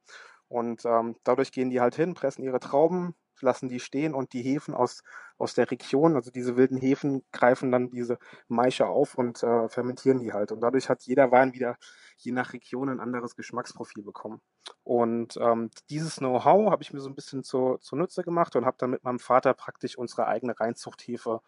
[0.49, 4.43] Und ähm, dadurch gehen die halt hin, pressen ihre Trauben, lassen die stehen und die
[4.43, 5.03] Hefen aus,
[5.39, 10.21] aus der Region, also diese wilden Hefen, greifen dann diese Maische auf und äh, fermentieren
[10.21, 10.53] die halt.
[10.53, 11.77] Und dadurch hat jeder Wein wieder
[12.17, 14.41] je nach Region ein anderes Geschmacksprofil bekommen.
[14.83, 18.77] Und ähm, dieses Know-how habe ich mir so ein bisschen zu, zunutze gemacht und habe
[18.79, 21.41] dann mit meinem Vater praktisch unsere eigene Reinzuchthefe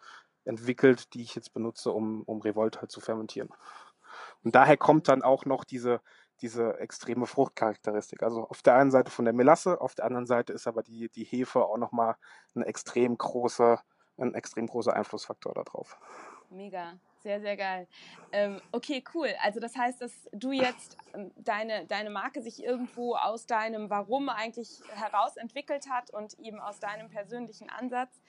[0.45, 3.49] entwickelt, die ich jetzt benutze, um, um Revolt halt zu fermentieren.
[4.43, 6.01] Und daher kommt dann auch noch diese,
[6.41, 8.23] diese extreme Fruchtcharakteristik.
[8.23, 11.09] Also auf der einen Seite von der Melasse, auf der anderen Seite ist aber die,
[11.09, 12.15] die Hefe auch nochmal
[12.55, 13.81] ein extrem großer,
[14.17, 15.97] ein extrem großer Einflussfaktor darauf.
[16.49, 17.87] Mega, sehr, sehr geil.
[18.31, 19.29] Ähm, okay, cool.
[19.41, 24.29] Also das heißt, dass du jetzt ähm, deine, deine Marke sich irgendwo aus deinem Warum
[24.29, 28.21] eigentlich heraus entwickelt hat und eben aus deinem persönlichen Ansatz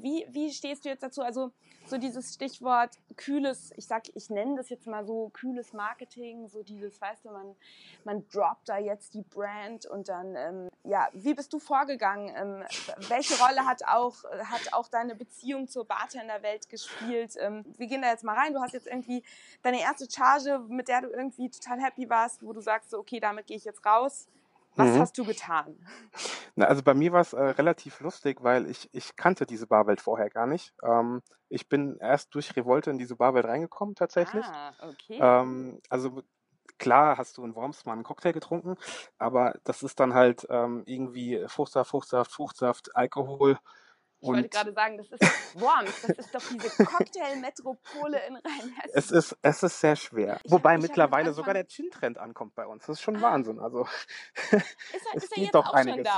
[0.00, 1.22] wie, wie stehst du jetzt dazu?
[1.22, 1.52] Also
[1.86, 6.62] so dieses Stichwort kühles, ich sag, ich nenne das jetzt mal so kühles Marketing, so
[6.62, 7.56] dieses, weißt du, man,
[8.04, 12.34] man droppt da jetzt die Brand und dann, ähm, ja, wie bist du vorgegangen?
[12.36, 12.64] Ähm,
[13.08, 17.34] welche Rolle hat auch, hat auch deine Beziehung zur Bartenderwelt gespielt?
[17.38, 18.52] Ähm, wir gehen da jetzt mal rein.
[18.52, 19.22] Du hast jetzt irgendwie
[19.62, 23.20] deine erste Charge, mit der du irgendwie total happy warst, wo du sagst, so, okay,
[23.20, 24.28] damit gehe ich jetzt raus.
[24.76, 25.00] Was mhm.
[25.00, 25.84] hast du getan?
[26.54, 30.00] Na, also bei mir war es äh, relativ lustig, weil ich, ich kannte diese Barwelt
[30.00, 30.72] vorher gar nicht.
[30.82, 34.44] Ähm, ich bin erst durch Revolte in diese Barwelt reingekommen tatsächlich.
[34.46, 35.18] Ah, okay.
[35.20, 36.22] Ähm, also
[36.78, 38.76] klar hast du in Worms mal einen Cocktail getrunken,
[39.18, 43.58] aber das ist dann halt ähm, irgendwie Fruchtsaft, Fruchtsaft, Fruchtsaft, Alkohol
[44.20, 48.90] ich wollte gerade sagen, das ist Worms, das ist doch diese Cocktail-Metropole in Rheinhessen.
[48.92, 50.40] Es ist, es ist sehr schwer.
[50.42, 52.86] Ich Wobei hab, mittlerweile sogar der Gin-Trend ankommt bei uns.
[52.86, 53.22] Das ist schon ah.
[53.22, 53.60] Wahnsinn.
[53.60, 53.86] Also
[54.50, 54.62] ist er,
[55.14, 56.08] es ist er geht doch einiges.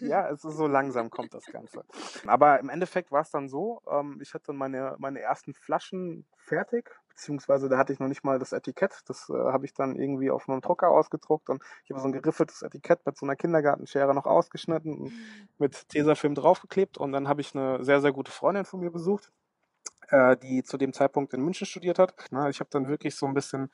[0.00, 1.84] Ja, es ist so langsam kommt das Ganze.
[2.26, 6.90] Aber im Endeffekt war es dann so, ähm, ich hatte meine, meine ersten Flaschen fertig,
[7.08, 9.02] beziehungsweise da hatte ich noch nicht mal das Etikett.
[9.06, 12.12] Das äh, habe ich dann irgendwie auf meinem Drucker ausgedruckt und ich habe so ein
[12.12, 15.48] geriffeltes Etikett mit so einer Kindergartenschere noch ausgeschnitten und mhm.
[15.58, 19.30] mit Tesafilm draufgeklebt und dann habe ich eine sehr, sehr gute Freundin von mir besucht,
[20.08, 22.14] äh, die zu dem Zeitpunkt in München studiert hat.
[22.30, 23.70] Na, ich habe dann wirklich so ein bisschen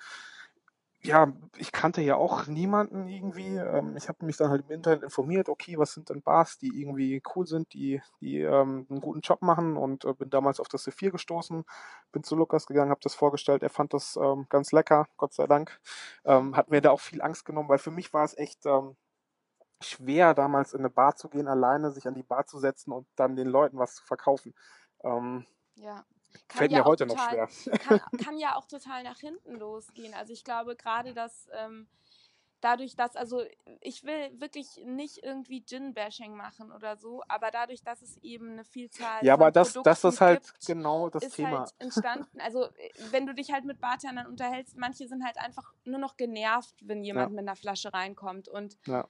[1.02, 3.56] ja, ich kannte ja auch niemanden irgendwie.
[3.56, 6.80] Ähm, ich habe mich dann halt im Internet informiert, okay, was sind denn Bars, die
[6.80, 10.68] irgendwie cool sind, die, die ähm, einen guten Job machen und äh, bin damals auf
[10.68, 11.64] das C4 gestoßen,
[12.12, 15.46] bin zu Lukas gegangen, habe das vorgestellt, er fand das ähm, ganz lecker, Gott sei
[15.46, 15.80] Dank.
[16.24, 18.96] Ähm, hat mir da auch viel Angst genommen, weil für mich war es echt ähm,
[19.82, 23.06] schwer, damals in eine Bar zu gehen, alleine sich an die Bar zu setzen und
[23.16, 24.54] dann den Leuten was zu verkaufen.
[25.04, 26.04] Ähm, ja.
[26.48, 27.78] Fällt ja mir heute total, noch schwer.
[27.78, 30.14] Kann, kann, ja auch total nach hinten losgehen.
[30.14, 31.86] Also ich glaube gerade, dass ähm,
[32.60, 33.42] dadurch, dass, also
[33.80, 38.64] ich will wirklich nicht irgendwie Gin-Bashing machen oder so, aber dadurch, dass es eben eine
[38.64, 41.60] Vielzahl Ja, aber das, das ist halt gibt, genau das ist Thema.
[41.60, 42.40] Halt entstanden.
[42.40, 42.68] Also
[43.10, 47.04] wenn du dich halt mit Bartendern unterhältst, manche sind halt einfach nur noch genervt, wenn
[47.04, 47.36] jemand ja.
[47.36, 48.48] mit einer Flasche reinkommt.
[48.48, 49.06] Und ja.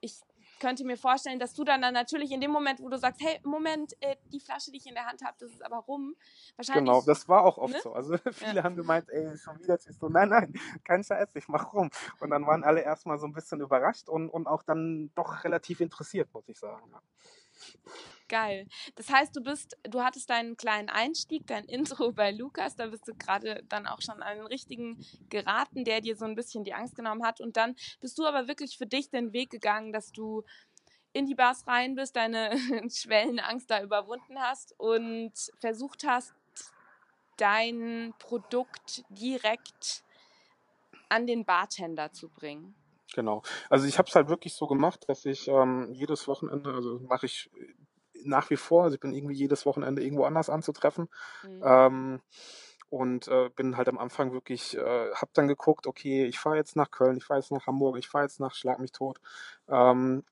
[0.00, 0.20] ich
[0.58, 3.40] könnte mir vorstellen, dass du dann, dann natürlich in dem Moment, wo du sagst, hey,
[3.44, 6.14] Moment, äh, die Flasche, die ich in der Hand habe, das ist aber rum.
[6.56, 7.80] Wahrscheinlich, genau, das war auch oft ne?
[7.82, 7.92] so.
[7.92, 8.64] Also viele ja.
[8.64, 10.08] haben gemeint, ey, schon wieder ziehst du.
[10.08, 10.52] Nein, nein,
[10.84, 11.90] kein Scheiß, ich mach rum.
[12.20, 15.80] Und dann waren alle erstmal so ein bisschen überrascht und, und auch dann doch relativ
[15.80, 16.90] interessiert, muss ich sagen.
[18.28, 18.66] Geil.
[18.96, 23.08] Das heißt, du bist, du hattest deinen kleinen Einstieg, dein Intro bei Lukas, da bist
[23.08, 26.74] du gerade dann auch schon an den richtigen geraten, der dir so ein bisschen die
[26.74, 27.40] Angst genommen hat.
[27.40, 30.44] Und dann bist du aber wirklich für dich den Weg gegangen, dass du
[31.14, 32.50] in die Bars rein bist, deine
[32.90, 36.34] Schwellenangst da überwunden hast und versucht hast,
[37.38, 40.04] dein Produkt direkt
[41.08, 42.74] an den Bartender zu bringen.
[43.14, 43.42] Genau.
[43.70, 47.26] Also ich habe es halt wirklich so gemacht, dass ich ähm, jedes Wochenende, also mache
[47.26, 47.50] ich
[48.24, 51.08] nach wie vor, also ich bin irgendwie jedes Wochenende irgendwo anders anzutreffen.
[51.42, 51.62] Mhm.
[51.64, 52.20] Ähm,
[52.90, 56.74] und äh, bin halt am Anfang wirklich, äh, hab dann geguckt, okay, ich fahre jetzt
[56.74, 59.20] nach Köln, ich fahre jetzt nach Hamburg, ich fahre jetzt nach Schlag mich tot.
[59.68, 60.24] Ähm,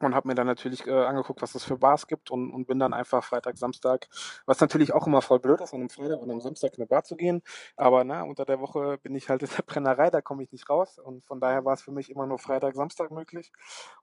[0.00, 2.78] und habe mir dann natürlich äh, angeguckt, was es für Bars gibt und, und bin
[2.78, 4.08] dann einfach Freitag, Samstag,
[4.46, 6.86] was natürlich auch immer voll blöd ist, an einem Freitag und am Samstag in eine
[6.86, 7.42] Bar zu gehen.
[7.76, 10.68] Aber na, unter der Woche bin ich halt in der Brennerei, da komme ich nicht
[10.68, 10.98] raus.
[10.98, 13.52] Und von daher war es für mich immer nur Freitag, Samstag möglich.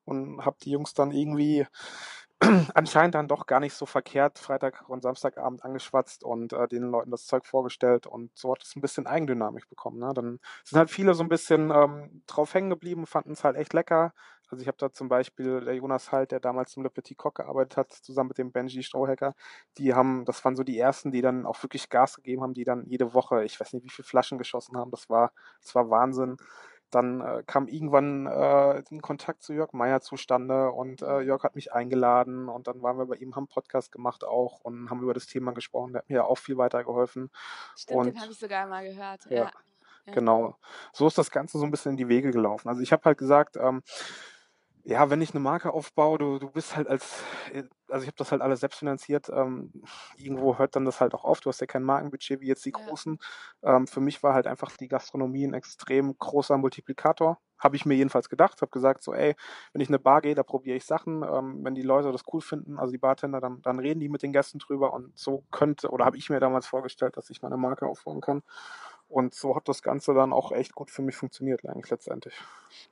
[0.05, 1.67] Und habe die Jungs dann irgendwie
[2.73, 7.11] anscheinend dann doch gar nicht so verkehrt Freitag und Samstagabend angeschwatzt und äh, den Leuten
[7.11, 9.99] das Zeug vorgestellt und so hat es ein bisschen Eigendynamik bekommen.
[9.99, 10.11] Ne?
[10.15, 13.73] Dann sind halt viele so ein bisschen ähm, drauf hängen geblieben, fanden es halt echt
[13.73, 14.13] lecker.
[14.51, 17.35] Also ich habe da zum Beispiel der Jonas Halt, der damals zum Le Petit Coq
[17.35, 19.33] gearbeitet hat, zusammen mit dem Benji Strohhacker,
[19.77, 22.65] die haben, das waren so die ersten, die dann auch wirklich Gas gegeben haben, die
[22.65, 24.91] dann jede Woche, ich weiß nicht, wie viele Flaschen geschossen haben.
[24.91, 26.35] Das war, das war Wahnsinn.
[26.89, 31.55] Dann äh, kam irgendwann äh, ein Kontakt zu Jörg Meyer zustande und äh, Jörg hat
[31.55, 35.13] mich eingeladen und dann waren wir bei ihm, haben Podcast gemacht auch und haben über
[35.13, 35.93] das Thema gesprochen.
[35.93, 37.31] Der hat mir ja auch viel weitergeholfen.
[37.77, 39.25] Stimmt, und, den habe ich sogar mal gehört.
[39.29, 39.49] Ja,
[40.05, 40.57] ja, genau.
[40.91, 42.67] So ist das Ganze so ein bisschen in die Wege gelaufen.
[42.67, 43.83] Also ich habe halt gesagt, ähm,
[44.83, 48.17] ja, wenn ich eine Marke aufbaue, du, du bist halt als, äh, also ich habe
[48.17, 49.71] das halt alles selbst finanziert, ähm,
[50.17, 51.39] irgendwo hört dann das halt auch auf.
[51.39, 52.85] Du hast ja kein Markenbudget wie jetzt die ja.
[52.85, 53.19] großen.
[53.63, 57.39] Ähm, für mich war halt einfach die Gastronomie ein extrem großer Multiplikator.
[57.59, 59.35] Habe ich mir jedenfalls gedacht, habe gesagt, so, ey,
[59.71, 61.23] wenn ich eine Bar gehe, da probiere ich Sachen.
[61.23, 64.23] Ähm, wenn die Leute das cool finden, also die Bartender, dann, dann reden die mit
[64.23, 67.57] den Gästen drüber und so könnte, oder habe ich mir damals vorgestellt, dass ich meine
[67.57, 68.41] Marke aufbauen kann.
[69.11, 72.33] Und so hat das Ganze dann auch echt gut für mich funktioniert, eigentlich letztendlich.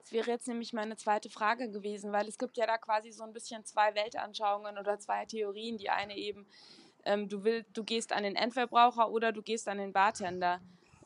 [0.02, 3.24] Das wäre jetzt nämlich meine zweite Frage gewesen, weil es gibt ja da quasi so
[3.24, 5.78] ein bisschen zwei Weltanschauungen oder zwei Theorien.
[5.78, 6.46] Die eine eben,
[7.06, 10.60] ähm, du, will, du gehst an den Endverbraucher oder du gehst an den Bartender.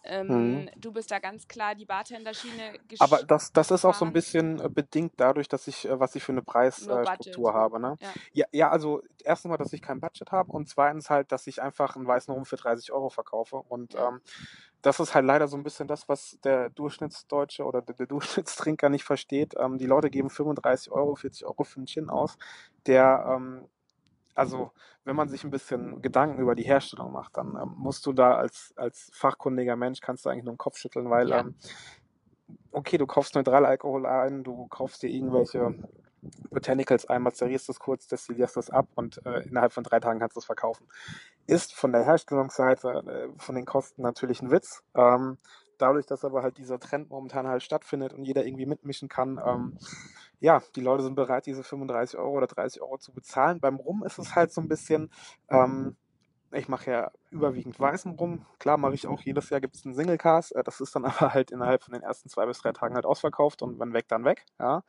[0.05, 0.69] Ähm, mhm.
[0.75, 2.73] Du bist da ganz klar die Bartenderschiene.
[2.99, 6.15] Aber das, das ist auch so ein bisschen äh, bedingt dadurch, dass ich, äh, was
[6.15, 7.79] ich für eine Preisstruktur äh, habe.
[7.79, 7.97] Ne?
[8.01, 8.09] Ja.
[8.33, 8.45] ja.
[8.51, 11.95] Ja, also erstens mal, dass ich kein Budget habe und zweitens halt, dass ich einfach
[11.95, 13.57] einen weißen Rum für 30 Euro verkaufe.
[13.57, 14.09] Und ja.
[14.09, 14.21] ähm,
[14.83, 19.05] das ist halt leider so ein bisschen das, was der Durchschnittsdeutsche oder der, Durchschnittstrinker nicht
[19.05, 19.55] versteht.
[19.57, 22.37] Ähm, die Leute geben 35 Euro, 40 Euro für einen Gin aus,
[22.85, 23.65] der ähm,
[24.35, 24.71] also
[25.05, 28.35] wenn man sich ein bisschen Gedanken über die Herstellung macht, dann ähm, musst du da
[28.35, 31.39] als, als fachkundiger Mensch kannst du eigentlich nur den Kopf schütteln, weil ja.
[31.39, 31.55] ähm,
[32.71, 35.75] okay, du kaufst Neutralalkohol ein, du kaufst dir irgendwelche
[36.49, 40.35] Botanicals ein, mazerierst das kurz, destillierst das ab und äh, innerhalb von drei Tagen kannst
[40.35, 40.87] du es verkaufen.
[41.47, 44.83] Ist von der Herstellungsseite, äh, von den Kosten natürlich ein Witz.
[44.95, 45.37] Ähm,
[45.77, 49.77] dadurch, dass aber halt dieser Trend momentan halt stattfindet und jeder irgendwie mitmischen kann, ähm,
[50.39, 53.59] ja, die Leute sind bereit, diese 35 Euro oder 30 Euro zu bezahlen.
[53.59, 55.11] Beim Rum ist es halt so ein bisschen,
[55.49, 55.95] ähm,
[56.51, 58.45] ich mache ja überwiegend weißen Rum.
[58.59, 60.55] Klar mache ich auch jedes Jahr gibt es einen Single Cast.
[60.55, 63.05] Äh, das ist dann aber halt innerhalb von den ersten zwei bis drei Tagen halt
[63.05, 64.45] ausverkauft und wenn weg, dann weg.
[64.59, 64.83] Ja.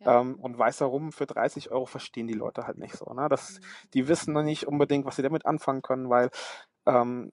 [0.00, 0.20] Ja.
[0.20, 3.12] Ähm, und weißer Rum für 30 Euro verstehen die Leute halt nicht so.
[3.12, 3.28] Ne?
[3.28, 3.90] Das, mhm.
[3.94, 6.30] Die wissen noch nicht unbedingt, was sie damit anfangen können, weil
[6.86, 7.30] ähm,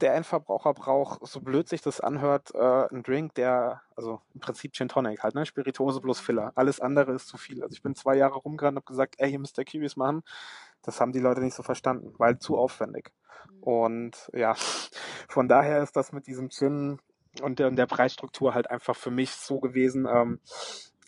[0.00, 4.74] der Endverbraucher braucht, so blöd sich das anhört, äh, einen Drink, der, also im Prinzip
[4.74, 5.46] Gin Tonic halt, ne?
[5.46, 6.52] Spirituose plus Filler.
[6.54, 7.62] Alles andere ist zu viel.
[7.62, 10.22] Also ich bin zwei Jahre rumgerannt und habe gesagt, ey, ihr müsst der Kiwis machen.
[10.82, 13.12] Das haben die Leute nicht so verstanden, weil zu aufwendig.
[13.50, 13.62] Mhm.
[13.62, 14.54] Und ja,
[15.28, 16.98] von daher ist das mit diesem Gin
[17.40, 20.40] und der, und der Preisstruktur halt einfach für mich so gewesen, ähm,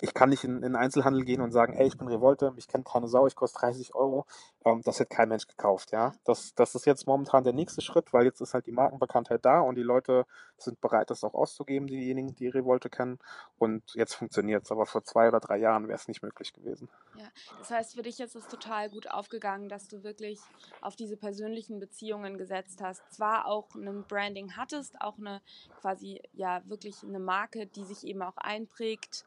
[0.01, 2.69] ich kann nicht in, in den Einzelhandel gehen und sagen, ey, ich bin Revolte, mich
[2.69, 4.27] kennt keine Sau, ich koste 30 Euro.
[4.65, 6.13] Ähm, das hätte kein Mensch gekauft, ja.
[6.25, 9.61] Das, das ist jetzt momentan der nächste Schritt, weil jetzt ist halt die Markenbekanntheit da
[9.61, 13.19] und die Leute sind bereit, das auch auszugeben, diejenigen, die Revolte kennen.
[13.59, 14.73] Und jetzt funktioniert es.
[14.73, 16.89] Aber vor zwei oder drei Jahren wäre es nicht möglich gewesen.
[17.17, 17.27] Ja,
[17.59, 20.41] das heißt, für dich ist es total gut aufgegangen, dass du wirklich
[20.81, 23.03] auf diese persönlichen Beziehungen gesetzt hast.
[23.13, 25.41] Zwar auch ein Branding hattest, auch eine
[25.81, 29.25] quasi, ja, wirklich eine Marke, die sich eben auch einprägt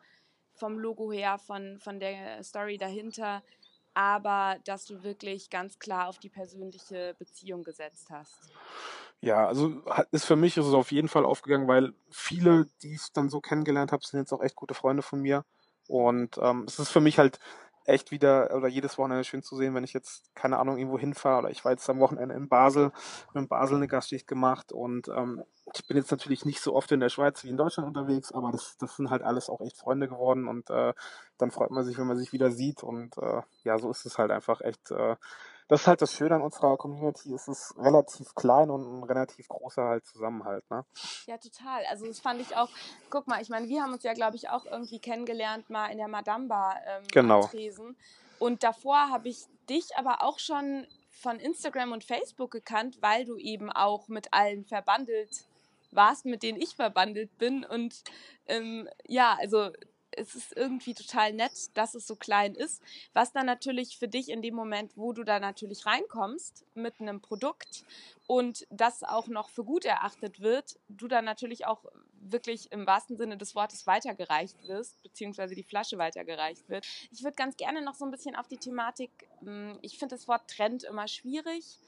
[0.53, 3.43] vom Logo her, von, von der Story dahinter,
[3.93, 8.51] aber dass du wirklich ganz klar auf die persönliche Beziehung gesetzt hast.
[9.21, 13.11] Ja, also ist für mich ist es auf jeden Fall aufgegangen, weil viele, die ich
[13.13, 15.45] dann so kennengelernt habe, sind jetzt auch echt gute Freunde von mir.
[15.87, 17.39] Und ähm, es ist für mich halt
[17.91, 21.39] echt wieder oder jedes Wochenende schön zu sehen, wenn ich jetzt, keine Ahnung, irgendwo hinfahre
[21.39, 22.91] oder ich war jetzt am Wochenende in Basel,
[23.33, 26.99] in Basel eine Gastschicht gemacht und ähm, ich bin jetzt natürlich nicht so oft in
[26.99, 30.07] der Schweiz wie in Deutschland unterwegs, aber das, das sind halt alles auch echt Freunde
[30.07, 30.93] geworden und äh,
[31.37, 34.17] dann freut man sich, wenn man sich wieder sieht und äh, ja, so ist es
[34.17, 35.15] halt einfach echt äh,
[35.71, 37.33] das ist halt das Schöne an unserer Community.
[37.33, 40.83] Es ist relativ klein und ein relativ großer halt Zusammenhalt, ne?
[41.27, 41.85] Ja, total.
[41.89, 42.67] Also das fand ich auch,
[43.09, 45.97] guck mal, ich meine, wir haben uns ja, glaube ich, auch irgendwie kennengelernt mal in
[45.97, 47.47] der Madame Bar ähm, genau.
[47.47, 47.95] Tresen.
[48.37, 53.37] Und davor habe ich dich aber auch schon von Instagram und Facebook gekannt, weil du
[53.37, 55.45] eben auch mit allen verbandelt
[55.91, 57.63] warst, mit denen ich verbandelt bin.
[57.63, 58.03] Und
[58.45, 59.69] ähm, ja, also
[60.11, 62.81] es ist irgendwie total nett, dass es so klein ist.
[63.13, 67.21] Was dann natürlich für dich in dem Moment, wo du da natürlich reinkommst mit einem
[67.21, 67.83] Produkt
[68.27, 71.85] und das auch noch für gut erachtet wird, du dann natürlich auch
[72.21, 76.85] wirklich im wahrsten Sinne des Wortes weitergereicht wirst, beziehungsweise die Flasche weitergereicht wird.
[77.11, 80.27] Ich würde ganz gerne noch so ein bisschen auf die Thematik, hm, ich finde das
[80.27, 81.79] Wort Trend immer schwierig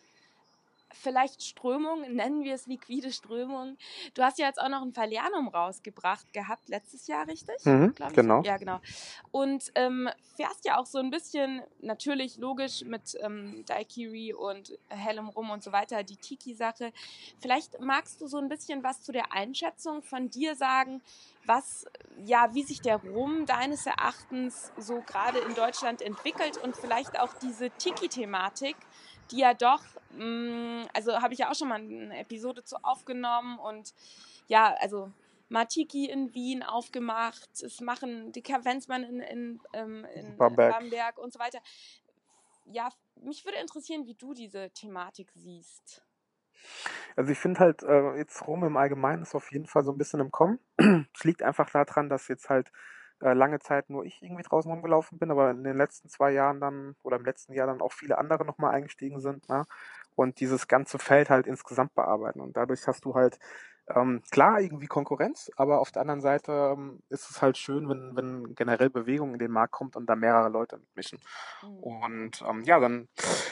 [0.93, 3.77] vielleicht Strömung, nennen wir es liquide Strömung.
[4.13, 7.55] Du hast ja jetzt auch noch ein Falernum rausgebracht gehabt, letztes Jahr, richtig?
[7.65, 8.41] Mhm, genau.
[8.43, 8.79] Ja, genau.
[9.31, 15.29] Und ähm, fährst ja auch so ein bisschen, natürlich logisch mit ähm, Daikiri und hellem
[15.29, 16.91] Rum und so weiter, die Tiki-Sache.
[17.39, 21.01] Vielleicht magst du so ein bisschen was zu der Einschätzung von dir sagen,
[21.45, 21.85] was,
[22.25, 27.33] ja, wie sich der Rum deines Erachtens so gerade in Deutschland entwickelt und vielleicht auch
[27.41, 28.75] diese Tiki-Thematik
[29.31, 32.77] die ja doch, mh, mm, also habe ich ja auch schon mal eine Episode zu
[32.83, 33.93] aufgenommen und
[34.47, 35.11] ja, also
[35.49, 40.79] Matiki in Wien aufgemacht, es machen die Kavenzmann in, in, ähm, in Bamberg.
[40.79, 41.59] Bamberg und so weiter.
[42.65, 42.89] Ja,
[43.21, 46.03] mich würde interessieren, wie du diese Thematik siehst.
[47.15, 49.97] Also ich finde halt, äh, jetzt Rom im Allgemeinen ist auf jeden Fall so ein
[49.97, 50.59] bisschen im Kommen.
[51.13, 52.71] Es liegt einfach daran, dass jetzt halt
[53.23, 56.59] äh, lange Zeit nur ich irgendwie draußen rumgelaufen bin, aber in den letzten zwei Jahren
[56.59, 59.47] dann oder im letzten Jahr dann auch viele andere nochmal eingestiegen sind.
[59.49, 59.65] Ne?
[60.15, 62.41] Und dieses ganze Feld halt insgesamt bearbeiten.
[62.41, 63.39] Und dadurch hast du halt
[63.87, 68.15] ähm, klar, irgendwie Konkurrenz, aber auf der anderen Seite ähm, ist es halt schön, wenn,
[68.15, 71.19] wenn generell Bewegung in den Markt kommt und da mehrere Leute mitmischen.
[71.61, 71.79] Mhm.
[71.79, 73.09] Und ähm, ja, dann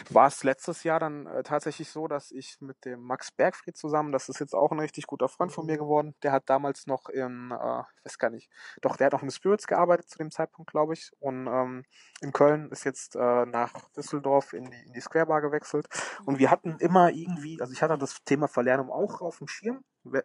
[0.10, 4.14] war es letztes Jahr dann äh, tatsächlich so, dass ich mit dem Max Bergfried zusammen,
[4.14, 7.10] das ist jetzt auch ein richtig guter Freund von mir geworden, der hat damals noch
[7.10, 8.50] in, äh, ich weiß gar nicht,
[8.82, 11.12] doch, der hat auch in Spirits gearbeitet zu dem Zeitpunkt, glaube ich.
[11.20, 11.84] Und ähm,
[12.22, 15.88] in Köln ist jetzt äh, nach Düsseldorf in die, in die Square Bar gewechselt.
[16.26, 19.84] Und wir hatten immer irgendwie, also ich hatte das Thema Verlernen auch auf dem Schirm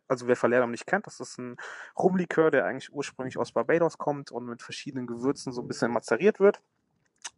[0.08, 1.56] also wer Verlehrung nicht kennt, das ist ein
[1.98, 6.40] Rumlikör, der eigentlich ursprünglich aus Barbados kommt und mit verschiedenen Gewürzen so ein bisschen mazeriert
[6.40, 6.62] wird.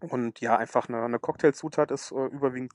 [0.00, 2.72] Und ja, einfach eine, eine Cocktailzutat ist äh, überwiegend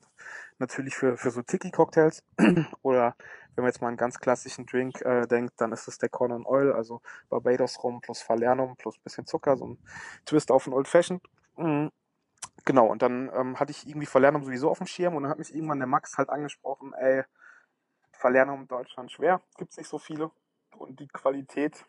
[0.59, 2.23] natürlich für, für so Tiki-Cocktails.
[2.81, 3.15] Oder
[3.55, 6.33] wenn man jetzt mal einen ganz klassischen Drink äh, denkt, dann ist es der Corn
[6.33, 9.77] and Oil, also Barbados Rum plus Falernum plus bisschen Zucker, so ein
[10.25, 11.23] Twist auf ein Old Fashioned.
[11.55, 11.91] Mhm.
[12.65, 15.39] Genau, und dann ähm, hatte ich irgendwie Falernum sowieso auf dem Schirm und dann hat
[15.39, 17.23] mich irgendwann der Max halt angesprochen, ey,
[18.23, 20.31] Verlernung in Deutschland schwer, gibt es nicht so viele.
[20.77, 21.85] Und die Qualität,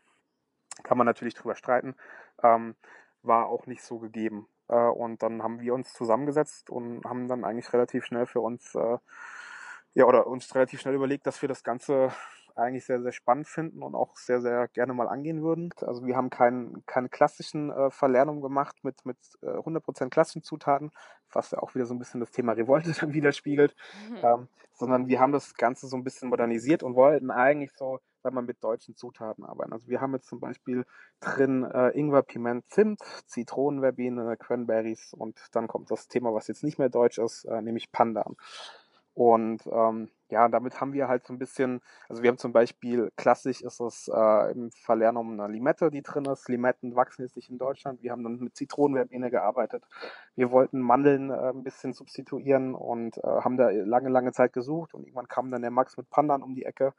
[0.83, 1.95] kann man natürlich drüber streiten,
[2.43, 2.75] ähm,
[3.23, 4.49] war auch nicht so gegeben.
[4.67, 8.75] Äh, und dann haben wir uns zusammengesetzt und haben dann eigentlich relativ schnell für uns,
[8.75, 8.99] äh,
[9.95, 12.13] ja, oder uns relativ schnell überlegt, dass wir das Ganze
[12.57, 15.71] eigentlich sehr, sehr spannend finden und auch sehr, sehr gerne mal angehen würden.
[15.81, 20.91] Also wir haben keinen, keine klassischen äh, Verlernung gemacht mit, mit äh, 100% klassischen Zutaten,
[21.33, 23.75] was ja auch wieder so ein bisschen das Thema Revolte dann widerspiegelt,
[24.09, 24.17] mhm.
[24.23, 28.35] ähm, sondern wir haben das Ganze so ein bisschen modernisiert und wollten eigentlich so, wenn
[28.35, 29.73] man mit deutschen Zutaten arbeiten.
[29.73, 30.85] Also wir haben jetzt zum Beispiel
[31.21, 36.79] drin äh, Ingwer, Piment, Zimt, Zitronenverbene, Cranberries und dann kommt das Thema, was jetzt nicht
[36.79, 38.37] mehr deutsch ist, äh, nämlich Pandan.
[39.15, 43.13] Und ähm, ja, damit haben wir halt so ein bisschen, also wir haben zum Beispiel,
[43.17, 46.49] klassisch ist es äh, im Verlernum eine Limette, die drin ist.
[46.49, 48.03] Limetten wachsen jetzt nicht in Deutschland.
[48.03, 49.85] Wir haben dann mit Zitronenverbene gearbeitet.
[50.35, 54.95] Wir wollten Mandeln äh, ein bisschen substituieren und äh, haben da lange, lange Zeit gesucht.
[54.95, 56.93] Und irgendwann kam dann der Max mit Pandan um die Ecke,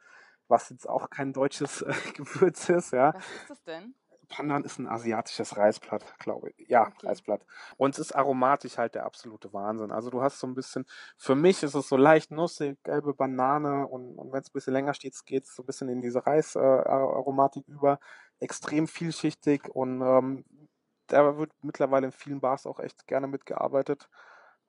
[0.48, 2.92] was jetzt auch kein deutsches äh, Gewürz ist.
[2.92, 3.12] Ja.
[3.14, 3.94] Was ist das denn?
[4.28, 6.68] Pandan ist ein asiatisches Reisblatt, glaube ich.
[6.68, 7.06] Ja, okay.
[7.06, 7.44] Reisblatt.
[7.76, 9.90] Und es ist aromatisch halt der absolute Wahnsinn.
[9.92, 10.84] Also du hast so ein bisschen,
[11.16, 14.72] für mich ist es so leicht nussig, gelbe Banane und, und wenn es ein bisschen
[14.72, 17.98] länger steht, geht es so ein bisschen in diese Reisaromatik äh, über.
[18.38, 20.44] Extrem vielschichtig und ähm,
[21.06, 24.08] da wird mittlerweile in vielen Bars auch echt gerne mitgearbeitet.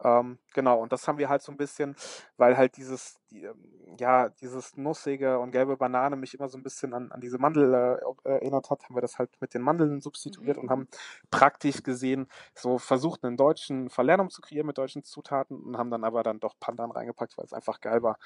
[0.04, 1.96] Ähm, genau, und das haben wir halt so ein bisschen,
[2.38, 3.56] weil halt dieses, die, ähm,
[4.00, 7.74] ja, dieses nussige und gelbe Banane mich immer so ein bisschen an, an diese Mandel
[7.74, 10.64] äh, erinnert hat, haben wir das halt mit den Mandeln substituiert mhm.
[10.64, 10.88] und haben
[11.32, 16.04] praktisch gesehen so versucht, einen deutschen Verlernung zu kreieren mit deutschen Zutaten und haben dann
[16.04, 18.20] aber dann doch Pandan reingepackt, weil es einfach geil war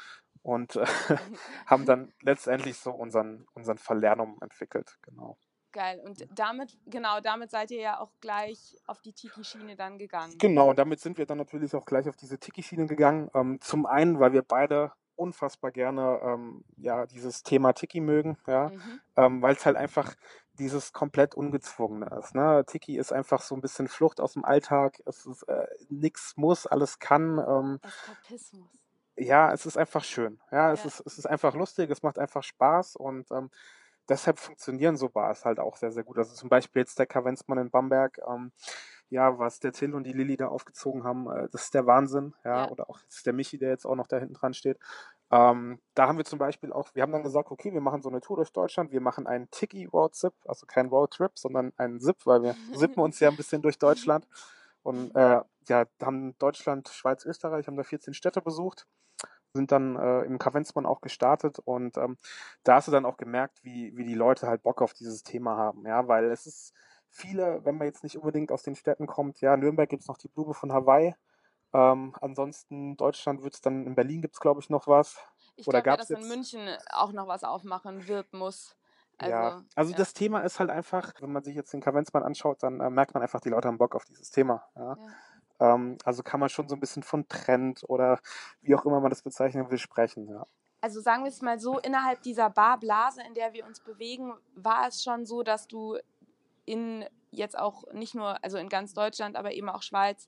[0.43, 0.86] und äh,
[1.65, 5.38] haben dann letztendlich so unseren, unseren Verlernum entwickelt, genau.
[5.72, 6.01] Geil.
[6.05, 10.38] Und damit, genau, damit seid ihr ja auch gleich auf die Tiki-Schiene dann gegangen.
[10.38, 13.30] Genau, damit sind wir dann natürlich auch gleich auf diese Tiki-Schiene gegangen.
[13.34, 18.69] Ähm, zum einen, weil wir beide unfassbar gerne ähm, ja dieses Thema Tiki mögen, ja,
[18.69, 19.01] mhm.
[19.15, 20.15] ähm, weil es halt einfach
[20.53, 22.36] dieses komplett ungezwungene ist.
[22.36, 22.63] Ne?
[22.67, 25.01] Tiki ist einfach so ein bisschen Flucht aus dem Alltag.
[25.05, 27.38] Es ist äh, nichts muss, alles kann.
[27.38, 28.69] Ähm, Eskapismus.
[29.15, 30.39] Ja, es ist einfach schön.
[30.51, 30.88] Ja, es ja.
[30.88, 31.89] ist es ist einfach lustig.
[31.91, 33.51] Es macht einfach Spaß und ähm,
[34.12, 36.18] deshalb funktionieren so Bars halt auch sehr, sehr gut.
[36.18, 38.51] Also zum Beispiel jetzt der Kavenzmann in Bamberg, ähm,
[39.09, 42.34] ja, was der Till und die Lilly da aufgezogen haben, äh, das ist der Wahnsinn,
[42.45, 42.70] ja, Ja.
[42.72, 44.78] oder auch der Michi, der jetzt auch noch da hinten dran steht.
[45.32, 48.09] Ähm, da haben wir zum Beispiel auch, wir haben dann gesagt, okay, wir machen so
[48.09, 51.72] eine Tour durch Deutschland, wir machen einen Tiki Road Zip, also kein Road Trip, sondern
[51.78, 54.28] einen Zip, weil wir zippen uns ja ein bisschen durch Deutschland
[54.84, 58.88] und äh, ja, haben Deutschland, Schweiz, Österreich, haben da 14 Städte besucht,
[59.54, 62.18] sind dann äh, im Kavenzmann auch gestartet und ähm,
[62.64, 65.58] da hast du dann auch gemerkt, wie, wie die Leute halt Bock auf dieses Thema
[65.58, 66.74] haben, ja, weil es ist
[67.10, 70.30] viele, wenn man jetzt nicht unbedingt aus den Städten kommt, ja, Nürnberg gibt's noch die
[70.30, 71.16] Blume von Hawaii,
[71.74, 75.18] ähm, ansonsten Deutschland wird's dann, in Berlin gibt's glaube ich noch was.
[75.58, 78.76] Ich Oder glaube ja, dass in jetzt- München auch noch was aufmachen wird, muss.
[79.18, 79.97] Also, ja, also ja.
[79.97, 83.14] das Thema ist halt einfach, wenn man sich jetzt den Kavenzmann anschaut, dann äh, merkt
[83.14, 84.64] man einfach, die Leute haben Bock auf dieses Thema.
[84.76, 84.95] Ja.
[84.95, 84.95] Ja.
[85.62, 88.20] Ähm, also kann man schon so ein bisschen von Trend oder
[88.62, 90.28] wie auch immer man das bezeichnen will, sprechen.
[90.28, 90.47] Ja.
[90.82, 94.88] Also sagen wir es mal so, innerhalb dieser Barblase, in der wir uns bewegen, war
[94.88, 95.97] es schon so, dass du
[96.66, 100.28] in jetzt auch nicht nur, also in ganz Deutschland, aber eben auch Schweiz,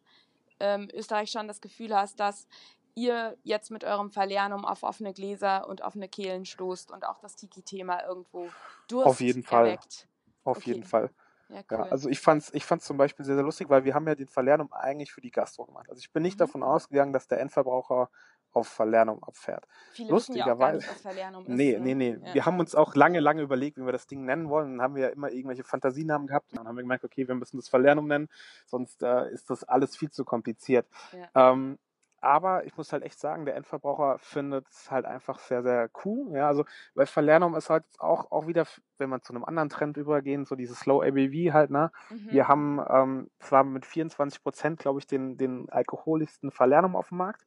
[0.59, 2.47] ähm, Österreich schon das Gefühl hast, dass
[2.95, 7.35] ihr jetzt mit eurem Verlernum auf offene Gläser und offene Kehlen stoßt und auch das
[7.35, 8.49] Tiki-Thema irgendwo
[8.87, 9.67] Durst Auf jeden Fall.
[9.67, 10.07] erweckt.
[10.45, 10.71] Auf Okay.
[10.71, 11.09] jeden Fall.
[11.53, 11.77] Ja, cool.
[11.85, 14.15] Ja, also ich fand's, ich fand's zum Beispiel sehr, sehr lustig, weil wir haben ja
[14.15, 15.87] den Verlernum eigentlich für die Gastro gemacht.
[15.89, 16.39] Also ich bin nicht Mhm.
[16.45, 18.09] davon ausgegangen, dass der Endverbraucher
[18.55, 19.65] auf Verlernum abfährt.
[19.93, 21.05] Viele ja lustigerweise- ist.
[21.47, 21.79] Nee, ne?
[21.79, 22.17] nee, nee.
[22.23, 22.33] Ja.
[22.35, 24.73] Wir haben uns auch lange, lange überlegt, wie wir das Ding nennen wollen.
[24.77, 26.51] Dann haben wir ja immer irgendwelche Fantasienamen gehabt.
[26.51, 28.29] Und dann haben wir gemerkt, okay, wir müssen das Verlernum nennen,
[28.67, 30.85] sonst äh, ist das alles viel zu kompliziert.
[31.33, 31.51] Ja.
[31.51, 31.79] Ähm,
[32.23, 36.31] aber ich muss halt echt sagen, der Endverbraucher findet es halt einfach sehr, sehr cool.
[36.31, 36.63] Ja, also,
[36.95, 38.65] weil Verlernum ist halt auch, auch wieder,
[38.97, 41.91] wenn man zu einem anderen Trend übergehen, so dieses Low ABV halt, ne?
[42.09, 42.31] Mhm.
[42.31, 47.17] Wir haben ähm, zwar mit 24 Prozent, glaube ich, den, den alkoholischsten Verlernum auf dem
[47.17, 47.45] Markt,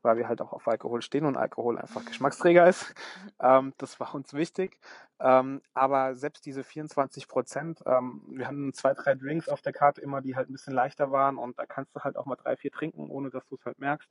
[0.00, 2.94] weil wir halt auch auf Alkohol stehen und Alkohol einfach Geschmacksträger ist.
[3.40, 4.78] Ähm, das war uns wichtig.
[5.24, 10.02] Ähm, aber selbst diese 24 Prozent, ähm, wir hatten zwei, drei Drinks auf der Karte
[10.02, 12.58] immer, die halt ein bisschen leichter waren und da kannst du halt auch mal drei,
[12.58, 14.06] vier trinken, ohne dass du es halt merkst.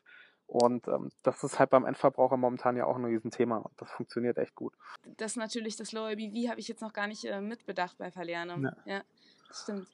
[0.47, 4.39] Und ähm, das ist halt beim Endverbraucher momentan ja auch ein Riesenthema und das funktioniert
[4.39, 4.73] echt gut.
[5.17, 8.63] das natürlich, das Low ABV habe ich jetzt noch gar nicht äh, mitbedacht bei Verlernum.
[8.63, 8.75] Ja.
[8.85, 9.03] Ja,
[9.47, 9.87] das stimmt.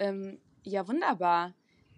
[0.00, 1.54] Ähm, ja, wunderbar.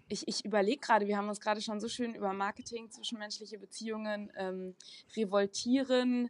[0.07, 4.31] Ich, ich überlege gerade, wir haben uns gerade schon so schön über Marketing, zwischenmenschliche Beziehungen,
[4.37, 4.75] ähm,
[5.15, 6.29] Revoltieren,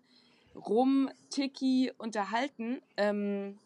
[0.66, 2.82] Rum, Tiki unterhalten.
[2.98, 3.60] Ähm,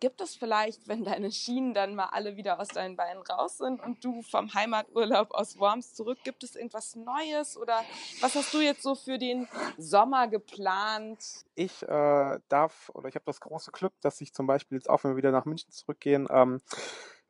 [0.00, 3.82] gibt es vielleicht, wenn deine Schienen dann mal alle wieder aus deinen Beinen raus sind
[3.82, 7.84] und du vom Heimaturlaub aus Worms zurück, gibt es irgendwas Neues oder
[8.20, 11.18] was hast du jetzt so für den Sommer geplant?
[11.54, 15.02] ich äh, darf oder ich habe das große Glück, dass ich zum Beispiel jetzt auch,
[15.02, 16.60] wenn wir wieder nach München zurückgehen, ähm,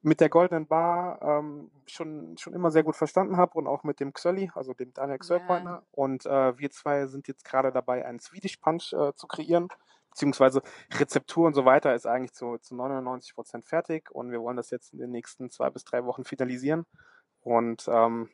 [0.03, 4.01] mit der Goldenen Bar ähm, schon, schon immer sehr gut verstanden habe und auch mit
[4.01, 5.82] dem Xölli, also dem Daniel Xöllpointner.
[5.90, 9.68] Und äh, wir zwei sind jetzt gerade dabei, einen Swedish Punch äh, zu kreieren.
[10.11, 10.62] Beziehungsweise
[10.94, 14.70] Rezeptur und so weiter ist eigentlich zu, zu 99 Prozent fertig und wir wollen das
[14.70, 16.86] jetzt in den nächsten zwei bis drei Wochen finalisieren.
[17.40, 18.30] Und ähm,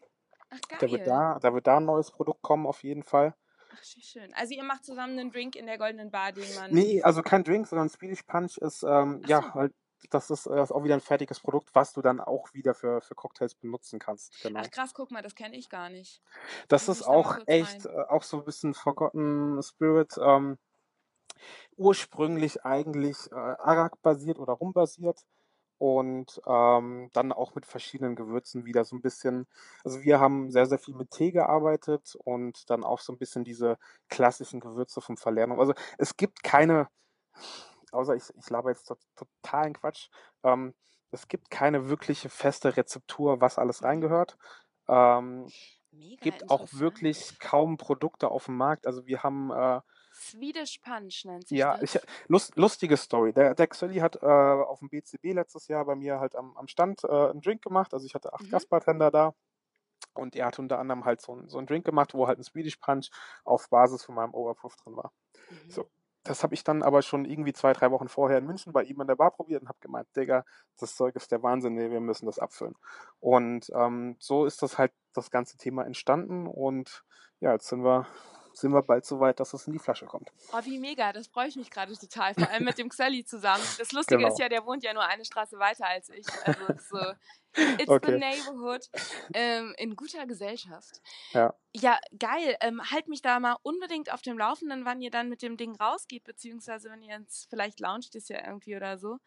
[0.51, 3.35] Ach, da, wird da, da wird da ein neues Produkt kommen, auf jeden Fall.
[3.73, 4.33] Ach, schön.
[4.35, 6.71] Also ihr macht zusammen einen Drink in der goldenen Bar, den man.
[6.71, 9.55] Nee, also kein Drink, sondern Swedish Punch ist, ähm, Ach ja, so.
[9.55, 9.75] halt,
[10.11, 13.01] das ist, äh, ist auch wieder ein fertiges Produkt, was du dann auch wieder für,
[13.01, 14.43] für Cocktails benutzen kannst.
[14.43, 14.61] Genau.
[14.63, 16.23] Ach krass, guck mal, das kenne ich gar nicht.
[16.69, 17.95] Das ist auch echt, rein.
[17.95, 20.19] äh, auch so ein bisschen Forgotten Spirit.
[20.21, 20.59] Ähm,
[21.77, 25.25] ursprünglich eigentlich äh, Arak-basiert oder Rum-basiert
[25.79, 29.47] und ähm, dann auch mit verschiedenen Gewürzen wieder so ein bisschen.
[29.85, 33.45] Also wir haben sehr, sehr viel mit Tee gearbeitet und dann auch so ein bisschen
[33.45, 33.79] diese
[34.09, 35.61] klassischen Gewürze vom Verlernung.
[35.61, 36.89] Also es gibt keine,
[37.95, 40.09] außer ich, ich laber jetzt to totalen Quatsch,
[40.43, 40.75] ähm,
[41.11, 44.37] es gibt keine wirkliche feste Rezeptur, was alles reingehört.
[44.89, 45.49] Ähm,
[45.93, 48.87] Mega gibt auch wirklich kaum Produkte auf dem Markt.
[48.87, 49.81] Also wir haben äh,
[50.13, 51.95] Swedish Punch nennt sich ja, das.
[51.95, 53.33] ich, lust, lustige Story.
[53.33, 56.67] Der, der Xölli hat äh, auf dem BCB letztes Jahr bei mir halt am, am
[56.69, 57.95] Stand äh, einen Drink gemacht.
[57.95, 58.51] Also ich hatte acht Mhm.
[58.51, 59.35] Gastbartender da.
[60.15, 62.45] Und er hat unter anderem halt so, ein- so einen Drink gemacht, wo halt ein
[62.45, 63.11] Swedish Punch
[63.45, 65.13] auf Basis von meinem Overproof drin war.
[65.51, 65.71] Mhm.
[65.71, 65.91] So.
[66.25, 69.01] Das habe ich dann aber schon irgendwie zwei, drei Wochen vorher in München bei ihm
[69.01, 70.45] in der Bar probiert und habe gemeint, Digga,
[70.79, 72.75] das Zeug ist der Wahnsinn, nee, wir müssen das abfüllen.
[73.21, 77.05] Und ähm, so ist das halt das ganze Thema entstanden und
[77.41, 78.07] ja, jetzt sind wir,
[78.55, 80.31] sind wir bald so weit, dass es in die Flasche kommt.
[80.53, 82.33] Oh, wie mega, das freue ich mich gerade total.
[82.35, 83.63] Vor allem mit dem Xelli zusammen.
[83.79, 84.33] Das Lustige Genau.
[84.33, 86.27] ist ja, der wohnt ja nur eine Straße weiter als ich.
[86.45, 86.99] Also so,
[87.55, 88.19] it's the Okay.
[88.19, 88.89] neighborhood.
[89.35, 91.03] Ähm, in guter Gesellschaft.
[91.33, 91.55] Ja.
[91.77, 92.57] Ja, geil.
[92.61, 95.75] Ähm, halt mich da mal unbedingt auf dem Laufenden, wann ihr dann mit dem Ding
[95.75, 99.19] rausgeht, beziehungsweise wenn ihr jetzt vielleicht launcht es ja irgendwie oder so.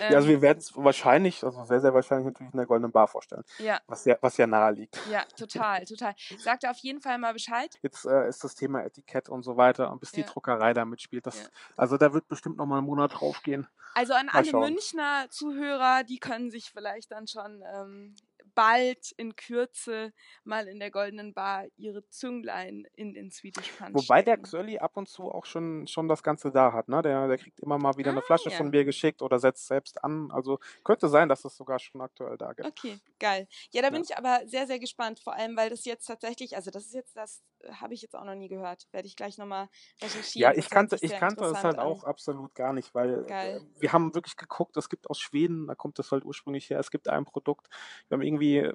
[0.00, 2.92] Ähm, Ja, also wir werden es wahrscheinlich, also sehr, sehr wahrscheinlich natürlich in der Goldenen
[2.92, 5.00] Bar vorstellen, ja, was ja, was ja nahe liegt.
[5.10, 6.14] ja, total, total.
[6.38, 7.78] Sagt auf jeden Fall mal Bescheid.
[7.82, 10.26] Jetzt äh, ist das Thema Etikett und so weiter und bis die Ja.
[10.26, 11.48] Druckerei da mitspielt, das, Ja.
[11.76, 13.66] also da wird bestimmt noch mal einen Monat draufgehen.
[13.94, 14.60] Also an Mal alle schauen.
[14.72, 18.14] Münchner Zuhörer, die können sich vielleicht dann schon ähm,
[18.56, 24.22] bald in Kürze mal in der Goldenen Bar ihre Zünglein in den Swedish Punch Wobei
[24.22, 26.88] der Xölli ab und zu auch schon, schon das Ganze da hat.
[26.88, 27.02] Ne?
[27.02, 28.56] Der, der kriegt immer mal wieder eine Ah, Flasche ja.
[28.56, 30.30] von mir geschickt oder setzt selbst an.
[30.32, 32.66] Also könnte sein, dass es sogar schon aktuell da gibt.
[32.66, 33.46] Okay, geil.
[33.72, 34.08] Ja, da bin Ja.
[34.10, 35.20] ich aber sehr, sehr gespannt.
[35.20, 38.16] Vor allem, weil das jetzt tatsächlich, also das ist jetzt das, äh, habe ich jetzt
[38.16, 38.86] auch noch nie gehört.
[38.92, 39.68] Werde ich gleich nochmal
[40.02, 40.42] recherchieren.
[40.42, 41.86] Ja, Das ich kannte, ich kannte es halt an.
[41.86, 43.58] auch absolut gar nicht, weil Geil.
[43.76, 46.78] äh, wir haben wirklich geguckt, es gibt aus Schweden, da kommt das halt ursprünglich her,
[46.78, 47.68] es gibt ein Produkt,
[48.08, 48.72] wir haben irgendwie äh,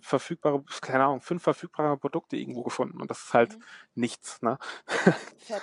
[0.00, 3.64] verfügbare, keine Ahnung, fünf verfügbare Produkte irgendwo gefunden und das ist halt Mhm.
[3.94, 4.58] nichts, ne?
[5.38, 5.62] Fett.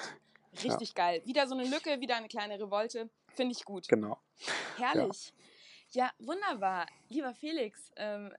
[0.64, 1.22] Richtig geil.
[1.26, 3.10] Wieder so eine Lücke, wieder eine kleine Revolte.
[3.36, 3.88] Finde ich gut.
[3.88, 4.20] Genau.
[4.78, 5.34] Herrlich.
[5.92, 6.88] Ja, wunderbar.
[7.08, 8.34] Lieber Felix, ähm,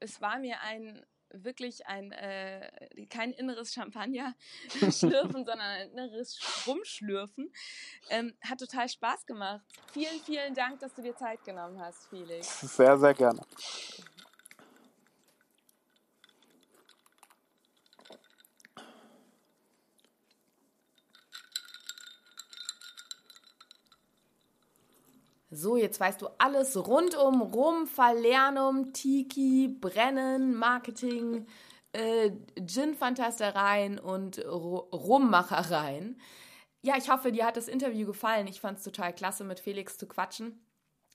[0.00, 1.04] es war mir ein
[1.36, 2.70] wirklich ein äh,
[3.10, 4.34] kein inneres Champagner
[4.90, 7.52] schlürfen, sondern ein inneres Rumschlürfen.
[8.08, 9.64] Ähm, hat total Spaß gemacht.
[9.92, 12.60] Vielen, vielen Dank, dass du dir Zeit genommen hast, Felix.
[12.60, 13.42] Sehr, sehr gerne.
[25.54, 31.46] So, jetzt weißt du alles rund um Rum, Falernum, Tiki, Brennen, Marketing,
[31.92, 32.32] äh,
[32.66, 36.20] Gin-Fantastereien und Ru- Rummachereien.
[36.82, 38.48] Ja, ich hoffe, dir hat das Interview gefallen.
[38.48, 40.60] Ich fand es total klasse, mit Felix zu quatschen.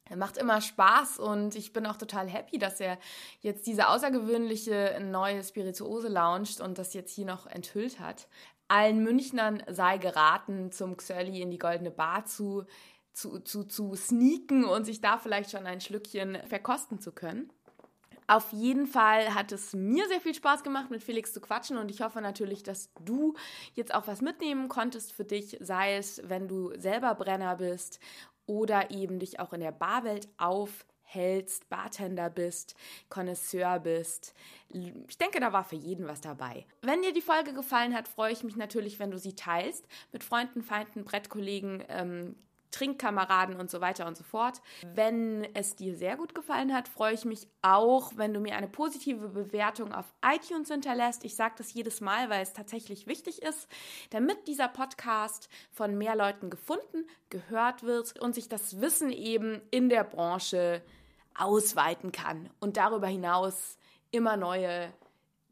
[0.06, 2.98] Er macht immer Spaß und ich bin auch total happy, dass er
[3.42, 8.28] jetzt diese außergewöhnliche neue Spirituose launcht und das jetzt hier noch enthüllt hat.
[8.70, 12.66] Allen Münchnern sei geraten, zum Xölli in die Goldene Bar zu,
[13.20, 17.52] zu, zu, zu sneaken und sich da vielleicht schon ein Schlückchen verkosten zu können.
[18.28, 21.90] Auf jeden Fall hat es mir sehr viel Spaß gemacht, mit Felix zu quatschen und
[21.90, 23.34] ich hoffe natürlich, dass du
[23.74, 28.00] jetzt auch was mitnehmen konntest für dich, sei es, wenn du selber Brenner bist
[28.46, 32.76] oder eben dich auch in der Barwelt aufhältst, Bartender bist,
[33.10, 34.36] Connoisseur bist.
[34.70, 36.68] Ich denke, da war für jeden was dabei.
[36.84, 40.24] Wenn dir die Folge gefallen hat, freue ich mich natürlich, wenn du sie teilst mit
[40.24, 42.36] Freunden, Feinden, Brettkollegen, ähm,
[42.72, 44.62] Trinkkameraden und so weiter und so fort.
[44.94, 48.68] Wenn es dir sehr gut gefallen hat, freue ich mich auch, wenn du mir eine
[48.68, 51.24] positive Bewertung auf iTunes hinterlässt.
[51.26, 53.68] Ich sage das jedes Mal, weil es tatsächlich wichtig ist,
[54.12, 59.90] damit dieser Podcast von mehr Leuten gefunden, gehört wird und sich das Wissen eben in
[59.90, 60.82] der Branche
[61.36, 63.78] ausweiten kann und darüber hinaus
[64.12, 64.92] immer neue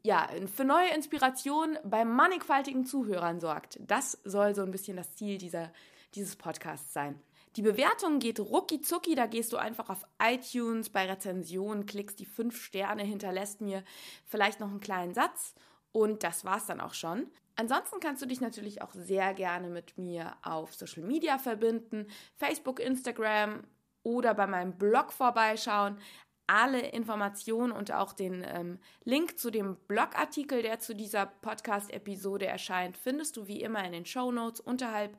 [0.02, 3.78] ja, für neue Inspiration bei mannigfaltigen Zuhörern sorgt.
[3.80, 5.70] Das soll so ein bisschen das Ziel dieser,
[6.14, 7.20] dieses Podcasts sein.
[7.56, 12.26] Die Bewertung geht rucki zucki, da gehst du einfach auf iTunes bei Rezensionen, klickst die
[12.26, 13.82] fünf Sterne, hinterlässt mir
[14.26, 15.54] vielleicht noch einen kleinen Satz
[15.92, 17.26] und das war's dann auch schon.
[17.56, 22.06] Ansonsten kannst du dich natürlich auch sehr gerne mit mir auf Social Media verbinden,
[22.36, 23.64] Facebook, Instagram
[24.04, 25.98] oder bei meinem Blog vorbeischauen.
[26.46, 32.96] Alle Informationen und auch den ähm, Link zu dem Blogartikel, der zu dieser Podcast-Episode erscheint,
[32.96, 35.18] findest du wie immer in den Show Notes unterhalb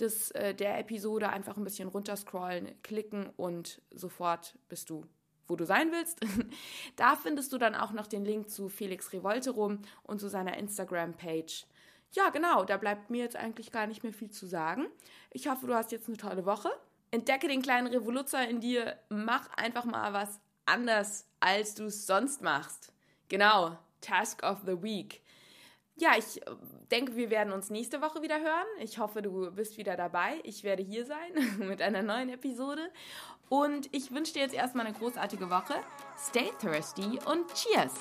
[0.00, 1.28] des, äh, der Episode.
[1.28, 5.04] Einfach ein bisschen runterscrollen, klicken und sofort bist du
[5.48, 6.18] wo du sein willst.
[6.96, 11.66] da findest du dann auch noch den Link zu Felix Revolterum und zu seiner Instagram-Page.
[12.12, 14.86] Ja, genau, da bleibt mir jetzt eigentlich gar nicht mehr viel zu sagen.
[15.30, 16.70] Ich hoffe, du hast jetzt eine tolle Woche.
[17.10, 22.42] Entdecke den kleinen Revoluzer in dir, mach einfach mal was anders, als du es sonst
[22.42, 22.92] machst.
[23.28, 25.22] Genau, Task of the Week.
[25.96, 26.50] Ja, ich äh,
[26.90, 28.66] denke, wir werden uns nächste Woche wieder hören.
[28.80, 30.40] Ich hoffe, du bist wieder dabei.
[30.44, 32.90] Ich werde hier sein mit einer neuen Episode.
[33.48, 35.74] Und ich wünsche dir jetzt erstmal eine großartige Woche.
[36.18, 37.94] Stay thirsty und cheers!